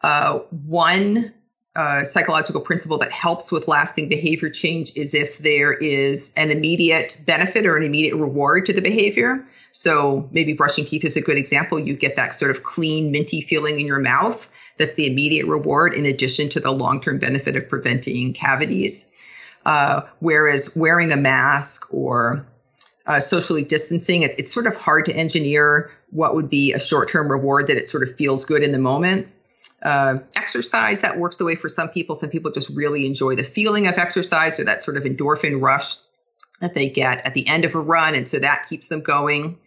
Uh, 0.00 0.38
one 0.48 1.34
uh, 1.76 2.04
psychological 2.04 2.60
principle 2.60 2.98
that 2.98 3.10
helps 3.10 3.50
with 3.50 3.66
lasting 3.66 4.08
behavior 4.08 4.48
change 4.48 4.92
is 4.94 5.14
if 5.14 5.38
there 5.38 5.72
is 5.72 6.32
an 6.36 6.50
immediate 6.50 7.16
benefit 7.26 7.66
or 7.66 7.76
an 7.76 7.82
immediate 7.82 8.14
reward 8.14 8.66
to 8.66 8.72
the 8.72 8.80
behavior. 8.80 9.44
So 9.72 10.28
maybe 10.30 10.52
brushing 10.52 10.84
teeth 10.84 11.04
is 11.04 11.16
a 11.16 11.20
good 11.20 11.36
example. 11.36 11.80
You 11.80 11.94
get 11.94 12.14
that 12.16 12.36
sort 12.36 12.52
of 12.52 12.62
clean, 12.62 13.10
minty 13.10 13.40
feeling 13.40 13.80
in 13.80 13.86
your 13.86 13.98
mouth. 13.98 14.48
That's 14.78 14.94
the 14.94 15.06
immediate 15.06 15.46
reward, 15.46 15.94
in 15.94 16.06
addition 16.06 16.48
to 16.50 16.60
the 16.60 16.70
long 16.70 17.00
term 17.00 17.18
benefit 17.18 17.56
of 17.56 17.68
preventing 17.68 18.34
cavities. 18.34 19.10
Uh, 19.66 20.02
whereas 20.20 20.76
wearing 20.76 21.10
a 21.10 21.16
mask 21.16 21.92
or 21.92 22.46
uh, 23.06 23.20
socially 23.20 23.64
distancing. 23.64 24.22
It, 24.22 24.34
it's 24.38 24.52
sort 24.52 24.66
of 24.66 24.76
hard 24.76 25.06
to 25.06 25.12
engineer 25.12 25.90
what 26.10 26.34
would 26.34 26.48
be 26.48 26.72
a 26.72 26.80
short 26.80 27.08
term 27.08 27.30
reward 27.30 27.66
that 27.66 27.76
it 27.76 27.88
sort 27.88 28.02
of 28.02 28.14
feels 28.16 28.44
good 28.44 28.62
in 28.62 28.72
the 28.72 28.78
moment. 28.78 29.28
Uh, 29.84 30.18
exercise 30.34 31.02
that 31.02 31.18
works 31.18 31.36
the 31.36 31.44
way 31.44 31.56
for 31.56 31.68
some 31.68 31.90
people. 31.90 32.16
Some 32.16 32.30
people 32.30 32.50
just 32.50 32.70
really 32.70 33.04
enjoy 33.04 33.36
the 33.36 33.44
feeling 33.44 33.86
of 33.86 33.98
exercise 33.98 34.58
or 34.58 34.64
that 34.64 34.82
sort 34.82 34.96
of 34.96 35.04
endorphin 35.04 35.60
rush 35.60 35.96
that 36.60 36.72
they 36.72 36.88
get 36.88 37.26
at 37.26 37.34
the 37.34 37.46
end 37.46 37.66
of 37.66 37.74
a 37.74 37.80
run. 37.80 38.14
And 38.14 38.26
so 38.26 38.38
that 38.38 38.66
keeps 38.68 38.88
them 38.88 39.00
going. 39.00 39.58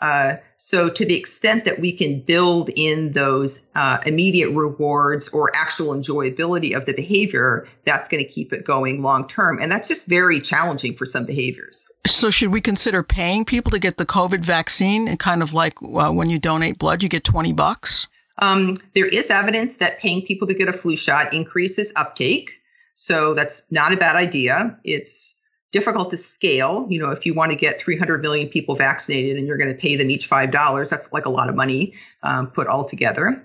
Uh, 0.00 0.36
so, 0.58 0.90
to 0.90 1.06
the 1.06 1.16
extent 1.16 1.64
that 1.64 1.80
we 1.80 1.90
can 1.90 2.20
build 2.20 2.68
in 2.74 3.12
those 3.12 3.60
uh, 3.74 3.98
immediate 4.04 4.50
rewards 4.50 5.28
or 5.28 5.50
actual 5.54 5.94
enjoyability 5.94 6.76
of 6.76 6.84
the 6.84 6.92
behavior, 6.92 7.66
that's 7.84 8.08
going 8.08 8.22
to 8.22 8.30
keep 8.30 8.52
it 8.52 8.64
going 8.64 9.00
long 9.00 9.26
term. 9.26 9.58
And 9.58 9.72
that's 9.72 9.88
just 9.88 10.06
very 10.06 10.38
challenging 10.40 10.96
for 10.96 11.06
some 11.06 11.24
behaviors. 11.24 11.90
So, 12.06 12.28
should 12.28 12.52
we 12.52 12.60
consider 12.60 13.02
paying 13.02 13.46
people 13.46 13.70
to 13.72 13.78
get 13.78 13.96
the 13.96 14.04
COVID 14.04 14.40
vaccine 14.44 15.08
and 15.08 15.18
kind 15.18 15.42
of 15.42 15.54
like 15.54 15.74
uh, 15.82 16.10
when 16.10 16.28
you 16.28 16.38
donate 16.38 16.78
blood, 16.78 17.02
you 17.02 17.08
get 17.08 17.24
20 17.24 17.54
bucks? 17.54 18.06
Um, 18.38 18.76
there 18.94 19.06
is 19.06 19.30
evidence 19.30 19.78
that 19.78 19.98
paying 19.98 20.22
people 20.22 20.46
to 20.48 20.54
get 20.54 20.68
a 20.68 20.72
flu 20.72 20.96
shot 20.96 21.32
increases 21.32 21.92
uptake. 21.96 22.52
So, 22.94 23.34
that's 23.34 23.62
not 23.70 23.92
a 23.92 23.96
bad 23.96 24.16
idea. 24.16 24.78
It's 24.84 25.40
difficult 25.72 26.10
to 26.10 26.16
scale. 26.16 26.86
You 26.88 26.98
know, 26.98 27.10
if 27.10 27.26
you 27.26 27.34
want 27.34 27.52
to 27.52 27.58
get 27.58 27.78
300 27.78 28.22
million 28.22 28.48
people 28.48 28.74
vaccinated 28.74 29.36
and 29.36 29.46
you're 29.46 29.58
going 29.58 29.72
to 29.72 29.78
pay 29.78 29.96
them 29.96 30.10
each 30.10 30.28
$5, 30.28 30.90
that's 30.90 31.12
like 31.12 31.26
a 31.26 31.30
lot 31.30 31.48
of 31.48 31.54
money 31.54 31.92
um, 32.22 32.46
put 32.46 32.66
all 32.66 32.84
together. 32.84 33.42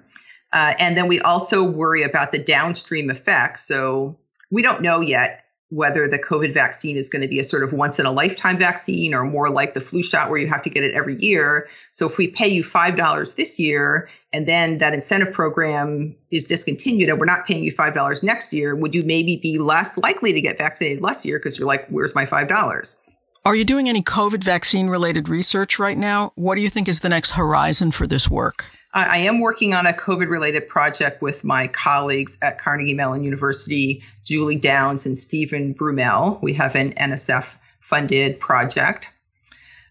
Uh, 0.54 0.74
and 0.80 0.98
then 0.98 1.08
we 1.08 1.20
also 1.22 1.64
worry 1.64 2.04
about 2.04 2.32
the 2.32 2.38
downstream 2.38 3.10
effects. 3.10 3.66
So 3.66 4.18
we 4.50 4.62
don't 4.62 4.82
know 4.82 5.02
yet 5.02 5.46
whether 5.72 6.06
the 6.06 6.20
COVID 6.20 6.54
vaccine 6.54 6.98
is 6.98 7.10
going 7.10 7.22
to 7.22 7.30
be 7.30 7.40
a 7.40 7.44
sort 7.44 7.64
of 7.64 7.72
once 7.72 7.98
in 7.98 8.06
a 8.06 8.12
lifetime 8.12 8.58
vaccine 8.58 9.14
or 9.14 9.24
more 9.24 9.50
like 9.50 9.74
the 9.74 9.80
flu 9.80 10.04
shot 10.04 10.30
where 10.30 10.38
you 10.38 10.46
have 10.46 10.62
to 10.62 10.70
get 10.70 10.84
it 10.84 10.94
every 10.94 11.16
year. 11.16 11.68
So 11.94 12.06
if 12.08 12.18
we 12.18 12.28
pay 12.28 12.50
you 12.50 12.62
$5 12.62 13.36
this 13.36 13.58
year 13.58 14.10
and 14.34 14.48
then 14.48 14.80
that 14.80 14.94
incentive 14.94 15.34
program 15.34 16.14
is 16.30 16.46
discontinued 16.46 17.10
and 17.10 17.20
we're 17.20 17.26
not 17.26 17.48
paying 17.48 17.64
you 17.64 17.74
$5 17.74 18.24
next 18.24 18.52
year, 18.52 18.76
would 18.76 18.94
you 18.94 19.04
maybe 19.04 19.38
be 19.38 19.60
less 19.60 19.98
likely 19.98 20.34
to 20.34 20.42
get 20.42 20.58
vaccinated 20.58 21.02
last 21.02 21.26
year 21.26 21.40
because 21.40 21.58
you're 21.58 21.68
like, 21.68 21.88
where's 21.88 22.14
my 22.14 22.26
$5? 22.26 22.98
Are 23.44 23.56
you 23.56 23.66
doing 23.66 23.90
any 23.90 24.04
COVID 24.04 24.44
vaccine 24.44 24.88
related 24.88 25.28
research 25.28 25.80
right 25.80 25.98
now? 25.98 26.32
What 26.36 26.56
do 26.56 26.62
you 26.62 26.70
think 26.70 26.88
is 26.88 27.00
the 27.00 27.10
next 27.10 27.32
horizon 27.32 27.90
for 27.90 28.06
this 28.06 28.30
work? 28.30 28.66
I 28.94 29.18
am 29.18 29.40
working 29.40 29.74
on 29.74 29.88
a 29.88 29.94
COVID 29.94 30.30
related 30.30 30.68
project 30.68 31.24
with 31.24 31.44
my 31.44 31.66
colleagues 31.66 32.38
at 32.44 32.60
Carnegie 32.60 32.94
Mellon 32.94 33.24
University, 33.24 34.04
Julie 34.24 34.58
Downs 34.58 35.08
and 35.08 35.18
Stephen 35.18 35.74
Broomell. 35.74 36.38
We 36.44 36.54
have 36.54 36.76
an 36.76 36.94
NSF 36.94 37.56
funded 37.80 38.40
project. 38.40 39.10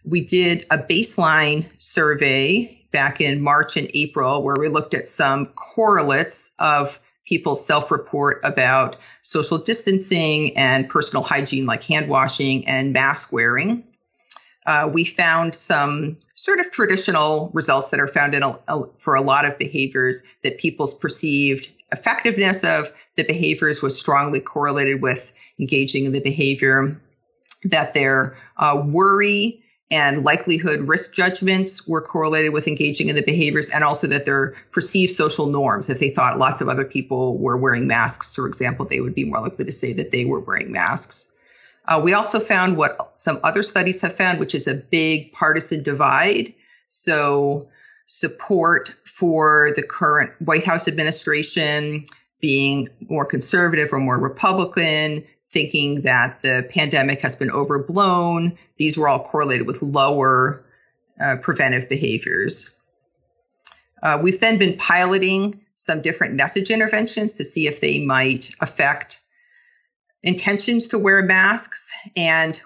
We 0.04 0.20
did 0.20 0.64
a 0.70 0.78
baseline 0.78 1.66
survey 1.78 2.86
back 2.92 3.20
in 3.20 3.40
March 3.40 3.76
and 3.76 3.90
April 3.94 4.44
where 4.44 4.56
we 4.60 4.68
looked 4.68 4.94
at 4.94 5.08
some 5.08 5.46
correlates 5.46 6.54
of 6.60 7.00
people's 7.30 7.64
self 7.64 7.92
report 7.92 8.40
about 8.42 8.96
social 9.22 9.56
distancing 9.56 10.54
and 10.58 10.88
personal 10.88 11.22
hygiene, 11.22 11.64
like 11.64 11.82
hand 11.84 12.08
washing 12.08 12.66
and 12.66 12.92
mask 12.92 13.32
wearing. 13.32 13.84
Uh, 14.66 14.90
we 14.92 15.04
found 15.04 15.54
some 15.54 16.18
sort 16.34 16.58
of 16.58 16.70
traditional 16.72 17.50
results 17.54 17.90
that 17.90 18.00
are 18.00 18.08
found 18.08 18.34
in 18.34 18.42
a, 18.42 18.58
a, 18.68 18.82
for 18.98 19.14
a 19.14 19.22
lot 19.22 19.44
of 19.44 19.56
behaviors 19.58 20.22
that 20.42 20.58
people's 20.58 20.92
perceived 20.92 21.70
effectiveness 21.92 22.64
of 22.64 22.92
the 23.16 23.22
behaviors 23.22 23.80
was 23.80 23.98
strongly 23.98 24.40
correlated 24.40 25.00
with 25.00 25.32
engaging 25.58 26.06
in 26.06 26.12
the 26.12 26.20
behavior, 26.20 27.00
that 27.62 27.94
their 27.94 28.36
uh, 28.56 28.82
worry 28.84 29.62
and 29.90 30.24
likelihood 30.24 30.80
risk 30.82 31.12
judgments 31.12 31.86
were 31.86 32.00
correlated 32.00 32.52
with 32.52 32.68
engaging 32.68 33.08
in 33.08 33.16
the 33.16 33.22
behaviors, 33.22 33.70
and 33.70 33.82
also 33.82 34.06
that 34.06 34.24
their 34.24 34.54
perceived 34.70 35.12
social 35.12 35.46
norms, 35.46 35.90
if 35.90 35.98
they 35.98 36.10
thought 36.10 36.38
lots 36.38 36.60
of 36.60 36.68
other 36.68 36.84
people 36.84 37.36
were 37.38 37.56
wearing 37.56 37.86
masks, 37.86 38.34
for 38.36 38.46
example, 38.46 38.84
they 38.84 39.00
would 39.00 39.14
be 39.14 39.24
more 39.24 39.40
likely 39.40 39.64
to 39.64 39.72
say 39.72 39.92
that 39.92 40.12
they 40.12 40.24
were 40.24 40.40
wearing 40.40 40.70
masks. 40.70 41.34
Uh, 41.86 42.00
we 42.02 42.12
also 42.12 42.38
found 42.38 42.76
what 42.76 43.12
some 43.16 43.40
other 43.42 43.62
studies 43.62 44.00
have 44.00 44.14
found, 44.14 44.38
which 44.38 44.54
is 44.54 44.68
a 44.68 44.74
big 44.74 45.32
partisan 45.32 45.82
divide. 45.82 46.54
So, 46.86 47.68
support 48.06 48.94
for 49.04 49.70
the 49.74 49.82
current 49.82 50.30
White 50.40 50.64
House 50.64 50.86
administration 50.86 52.04
being 52.40 52.88
more 53.08 53.24
conservative 53.24 53.92
or 53.92 53.98
more 53.98 54.18
Republican, 54.18 55.24
thinking 55.52 56.02
that 56.02 56.42
the 56.42 56.66
pandemic 56.70 57.20
has 57.20 57.36
been 57.36 57.50
overblown. 57.50 58.56
These 58.76 58.96
were 58.96 59.08
all 59.08 59.24
correlated 59.24 59.66
with 59.66 59.82
lower 59.82 60.64
uh, 61.20 61.36
preventive 61.36 61.88
behaviors. 61.88 62.74
Uh, 64.02 64.18
we've 64.22 64.40
then 64.40 64.58
been 64.58 64.76
piloting 64.76 65.60
some 65.74 66.02
different 66.02 66.34
message 66.34 66.70
interventions 66.70 67.34
to 67.34 67.44
see 67.44 67.66
if 67.66 67.80
they 67.80 67.98
might 67.98 68.50
affect 68.60 69.20
intentions 70.22 70.88
to 70.88 70.98
wear 70.98 71.22
masks. 71.22 71.92
And 72.16 72.60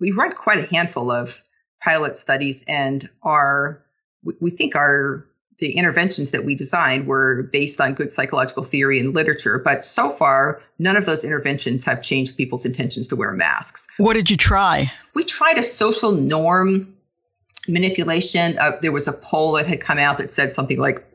we've 0.00 0.16
run 0.16 0.32
quite 0.32 0.58
a 0.58 0.74
handful 0.74 1.10
of 1.10 1.42
pilot 1.82 2.16
studies, 2.16 2.64
and 2.66 3.08
are 3.22 3.84
we 4.40 4.50
think 4.50 4.74
our 4.74 5.26
the 5.58 5.76
interventions 5.76 6.32
that 6.32 6.44
we 6.44 6.54
designed 6.54 7.06
were 7.06 7.42
based 7.44 7.80
on 7.80 7.94
good 7.94 8.12
psychological 8.12 8.64
theory 8.64 8.98
and 8.98 9.14
literature, 9.14 9.58
but 9.58 9.86
so 9.86 10.10
far, 10.10 10.60
none 10.78 10.96
of 10.96 11.06
those 11.06 11.24
interventions 11.24 11.84
have 11.84 12.02
changed 12.02 12.36
people's 12.36 12.66
intentions 12.66 13.08
to 13.08 13.16
wear 13.16 13.32
masks. 13.32 13.86
What 13.96 14.14
did 14.14 14.30
you 14.30 14.36
try? 14.36 14.92
We 15.14 15.24
tried 15.24 15.58
a 15.58 15.62
social 15.62 16.12
norm 16.12 16.96
manipulation. 17.68 18.58
Uh, 18.58 18.72
there 18.82 18.92
was 18.92 19.08
a 19.08 19.12
poll 19.12 19.52
that 19.52 19.66
had 19.66 19.80
come 19.80 19.98
out 19.98 20.18
that 20.18 20.30
said 20.30 20.54
something 20.54 20.78
like 20.78 21.06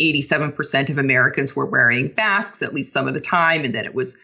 87% 0.00 0.90
of 0.90 0.98
Americans 0.98 1.54
were 1.54 1.66
wearing 1.66 2.14
masks 2.16 2.62
at 2.62 2.72
least 2.72 2.92
some 2.92 3.06
of 3.06 3.14
the 3.14 3.20
time, 3.20 3.64
and 3.64 3.74
that 3.74 3.84
it 3.84 3.94
was 3.94 4.18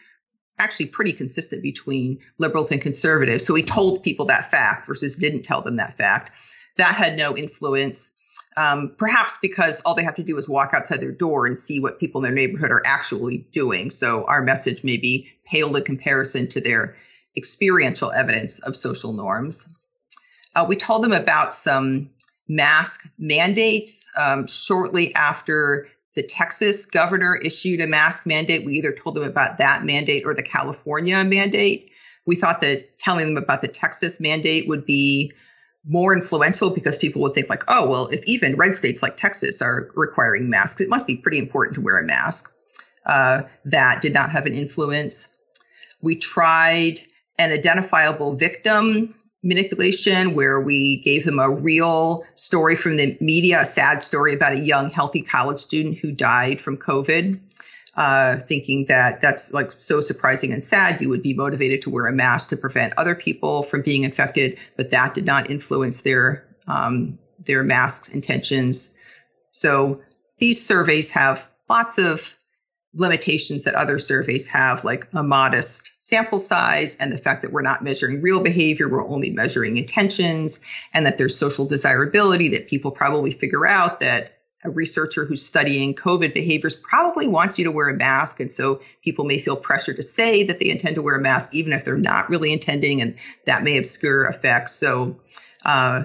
actually 0.59 0.87
pretty 0.87 1.13
consistent 1.13 1.61
between 1.61 2.19
liberals 2.39 2.71
and 2.71 2.81
conservatives. 2.81 3.45
So 3.45 3.53
we 3.53 3.61
told 3.61 4.03
people 4.03 4.25
that 4.25 4.49
fact 4.49 4.87
versus 4.87 5.17
didn't 5.17 5.43
tell 5.43 5.61
them 5.61 5.75
that 5.75 5.97
fact. 5.97 6.31
That 6.77 6.95
had 6.95 7.15
no 7.15 7.37
influence. 7.37 8.16
Um, 8.57 8.95
perhaps 8.97 9.37
because 9.39 9.81
all 9.81 9.93
they 9.93 10.03
have 10.03 10.15
to 10.15 10.23
do 10.23 10.35
is 10.37 10.49
walk 10.49 10.71
outside 10.73 10.99
their 10.99 11.11
door 11.11 11.45
and 11.45 11.55
see 11.55 11.79
what 11.79 11.99
people 11.99 12.19
in 12.19 12.23
their 12.23 12.33
neighborhood 12.33 12.71
are 12.71 12.81
actually 12.83 13.45
doing. 13.51 13.91
So 13.91 14.25
our 14.25 14.41
message 14.41 14.83
may 14.83 14.97
be 14.97 15.29
paled 15.45 15.77
in 15.77 15.83
comparison 15.83 16.49
to 16.49 16.59
their 16.59 16.95
experiential 17.37 18.11
evidence 18.11 18.57
of 18.57 18.75
social 18.75 19.13
norms. 19.13 19.71
Uh, 20.55 20.65
we 20.67 20.75
told 20.75 21.03
them 21.03 21.11
about 21.11 21.53
some 21.53 22.09
mask 22.47 23.07
mandates 23.19 24.09
um, 24.17 24.47
shortly 24.47 25.13
after 25.13 25.87
the 26.15 26.23
Texas 26.23 26.87
governor 26.87 27.35
issued 27.35 27.79
a 27.79 27.85
mask 27.85 28.25
mandate. 28.25 28.65
We 28.65 28.79
either 28.79 28.91
told 28.91 29.15
them 29.15 29.23
about 29.23 29.59
that 29.59 29.85
mandate 29.85 30.25
or 30.25 30.33
the 30.33 30.41
California 30.41 31.23
mandate. 31.23 31.91
We 32.25 32.35
thought 32.35 32.61
that 32.61 32.97
telling 32.97 33.35
them 33.35 33.43
about 33.43 33.61
the 33.61 33.67
Texas 33.67 34.19
mandate 34.19 34.67
would 34.67 34.83
be 34.83 35.31
more 35.87 36.13
influential 36.15 36.69
because 36.69 36.97
people 36.97 37.21
would 37.21 37.33
think 37.33 37.49
like, 37.49 37.63
oh, 37.67 37.87
well, 37.87 38.07
if 38.07 38.23
even 38.25 38.55
red 38.55 38.75
states 38.75 39.01
like 39.01 39.17
Texas 39.17 39.61
are 39.61 39.89
requiring 39.95 40.49
masks, 40.49 40.81
it 40.81 40.89
must 40.89 41.07
be 41.07 41.15
pretty 41.15 41.37
important 41.37 41.75
to 41.75 41.81
wear 41.81 41.97
a 41.97 42.03
mask. 42.03 42.51
Uh, 43.05 43.43
that 43.63 44.01
did 44.01 44.13
not 44.13 44.29
have 44.29 44.45
an 44.45 44.53
influence. 44.53 45.35
We 46.01 46.17
tried 46.17 46.99
an 47.39 47.51
identifiable 47.51 48.35
victim 48.35 49.15
manipulation 49.43 50.33
where 50.33 50.59
we 50.59 50.97
gave 50.97 51.23
them 51.23 51.39
a 51.39 51.49
real 51.49 52.25
story 52.35 52.75
from 52.75 52.97
the 52.97 53.17
media, 53.21 53.61
a 53.61 53.65
sad 53.65 54.03
story 54.03 54.33
about 54.33 54.53
a 54.53 54.59
young, 54.59 54.89
healthy 54.89 55.21
college 55.21 55.59
student 55.59 55.97
who 55.97 56.11
died 56.11 56.59
from 56.59 56.75
COVID. 56.75 57.39
Uh, 57.97 58.37
thinking 58.41 58.85
that 58.85 59.19
that's 59.21 59.51
like 59.53 59.71
so 59.79 59.99
surprising 59.99 60.53
and 60.53 60.63
sad, 60.63 61.01
you 61.01 61.09
would 61.09 61.23
be 61.23 61.33
motivated 61.33 61.81
to 61.81 61.89
wear 61.89 62.05
a 62.05 62.13
mask 62.13 62.51
to 62.51 62.55
prevent 62.55 62.93
other 62.95 63.15
people 63.15 63.63
from 63.63 63.81
being 63.81 64.03
infected, 64.03 64.55
but 64.75 64.91
that 64.91 65.15
did 65.15 65.25
not 65.25 65.49
influence 65.49 66.03
their 66.03 66.45
um, 66.67 67.17
their 67.39 67.63
masks 67.63 68.09
intentions. 68.09 68.93
So 69.49 69.99
these 70.37 70.63
surveys 70.63 71.09
have 71.09 71.49
lots 71.69 71.97
of 71.97 72.35
limitations 72.93 73.63
that 73.63 73.73
other 73.73 73.97
surveys 73.97 74.47
have, 74.47 74.83
like 74.83 75.07
a 75.13 75.23
modest 75.23 75.91
sample 75.97 76.39
size 76.39 76.95
and 76.97 77.11
the 77.11 77.17
fact 77.17 77.41
that 77.41 77.51
we're 77.51 77.63
not 77.63 77.83
measuring 77.83 78.21
real 78.21 78.41
behavior, 78.41 78.87
we're 78.87 79.07
only 79.07 79.31
measuring 79.31 79.77
intentions, 79.77 80.59
and 80.93 81.03
that 81.07 81.17
there's 81.17 81.35
social 81.35 81.65
desirability 81.65 82.49
that 82.49 82.67
people 82.67 82.91
probably 82.91 83.31
figure 83.31 83.65
out 83.65 83.99
that 84.01 84.36
a 84.63 84.69
researcher 84.69 85.25
who's 85.25 85.45
studying 85.45 85.93
COVID 85.93 86.33
behaviors 86.33 86.73
probably 86.73 87.27
wants 87.27 87.59
you 87.59 87.65
to 87.65 87.71
wear 87.71 87.89
a 87.89 87.93
mask. 87.93 88.39
And 88.39 88.51
so 88.51 88.81
people 89.03 89.23
may 89.23 89.39
feel 89.39 89.55
pressure 89.55 89.93
to 89.93 90.03
say 90.03 90.43
that 90.43 90.59
they 90.59 90.69
intend 90.69 90.95
to 90.95 91.01
wear 91.01 91.15
a 91.15 91.21
mask, 91.21 91.53
even 91.53 91.73
if 91.73 91.83
they're 91.83 91.97
not 91.97 92.29
really 92.29 92.51
intending, 92.51 93.01
and 93.01 93.15
that 93.45 93.63
may 93.63 93.77
obscure 93.77 94.25
effects. 94.25 94.73
So 94.73 95.19
uh, 95.65 96.03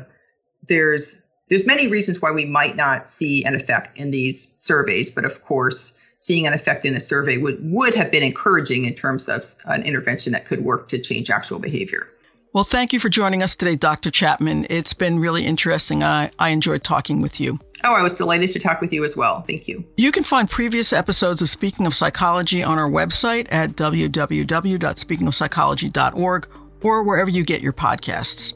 there's 0.69 1.23
there's 1.49 1.67
many 1.67 1.89
reasons 1.89 2.23
why 2.23 2.31
we 2.31 2.47
might 2.47 2.77
not 2.77 3.11
see 3.11 3.45
an 3.45 3.55
effect 3.55 3.99
in 3.99 4.11
these 4.11 4.55
surveys, 4.57 5.11
but 5.11 5.27
of 5.27 5.43
course, 5.43 5.93
seeing 6.17 6.47
an 6.47 6.55
effect 6.55 6.87
in 6.87 6.95
a 6.95 7.01
survey 7.01 7.37
would, 7.37 7.59
would 7.61 7.95
have 7.95 8.11
been 8.11 8.23
encouraging 8.23 8.85
in 8.85 8.95
terms 8.95 9.29
of 9.29 9.45
an 9.67 9.83
intervention 9.83 10.33
that 10.33 10.47
could 10.47 10.65
work 10.65 10.89
to 10.89 10.99
change 10.99 11.29
actual 11.31 11.59
behavior. 11.59 12.09
Well, 12.55 12.65
thank 12.65 12.93
you 12.93 13.01
for 13.01 13.09
joining 13.09 13.43
us 13.43 13.57
today, 13.57 13.77
Dr. 13.77 14.11
Chapman. 14.11 14.67
It's 14.69 14.93
been 14.93 15.19
really 15.19 15.47
interesting. 15.47 16.03
I, 16.03 16.31
I 16.39 16.51
enjoyed 16.51 16.85
talking 16.85 17.23
with 17.23 17.41
you. 17.41 17.59
Oh, 17.83 17.95
I 17.95 18.03
was 18.03 18.13
delighted 18.13 18.53
to 18.53 18.59
talk 18.59 18.83
with 18.83 18.93
you 18.93 19.05
as 19.05 19.17
well. 19.17 19.41
Thank 19.49 19.69
you. 19.69 19.83
You 19.97 20.13
can 20.13 20.23
find 20.23 20.51
previous 20.51 20.93
episodes 20.93 21.41
of 21.41 21.49
Speaking 21.49 21.87
of 21.87 21.95
Psychology 21.95 22.63
on 22.63 22.79
our 22.79 22.91
website 22.91 23.47
at 23.51 23.73
www.speakingofpsychology.org 23.73 26.49
or 26.83 27.03
wherever 27.03 27.31
you 27.31 27.43
get 27.43 27.63
your 27.63 27.73
podcasts. 27.73 28.53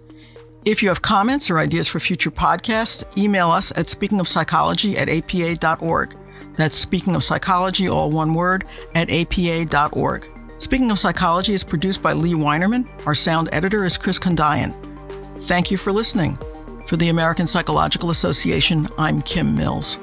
If 0.67 0.83
you 0.83 0.91
have 0.91 1.01
comments 1.01 1.51
or 1.51 1.59
ideas 1.59 1.89
for 1.89 1.99
future 1.99 2.31
podcasts, 2.31 3.03
email 3.17 3.51
us 3.51 3.71
at 3.73 3.87
speakingofpsychology 3.87 4.99
at 4.99 5.09
apa.org. 5.09 6.15
That's 6.57 6.77
Speaking 6.77 7.17
of 7.17 7.25
Psychology, 7.25 7.89
all 7.89 8.11
one 8.11 8.35
word, 8.35 8.67
at 8.95 9.11
apa.org. 9.11 10.36
Speaking 10.59 10.91
of 10.91 10.99
Psychology 10.99 11.53
is 11.53 11.63
produced 11.63 12.03
by 12.03 12.15
Lea 12.15 12.33
Winerman. 12.33 12.89
Our 13.07 13.15
sound 13.15 13.51
editor 13.53 13.85
is 13.85 13.99
Chris 13.99 14.19
Condayan. 14.19 14.75
Thank 15.41 15.71
you 15.71 15.77
for 15.77 15.93
listening. 15.93 16.39
For 16.87 16.97
the 16.97 17.11
American 17.11 17.47
Psychological 17.47 18.09
Association, 18.09 18.89
I'm 18.97 19.21
Kim 19.21 19.55
Mills. 19.55 19.99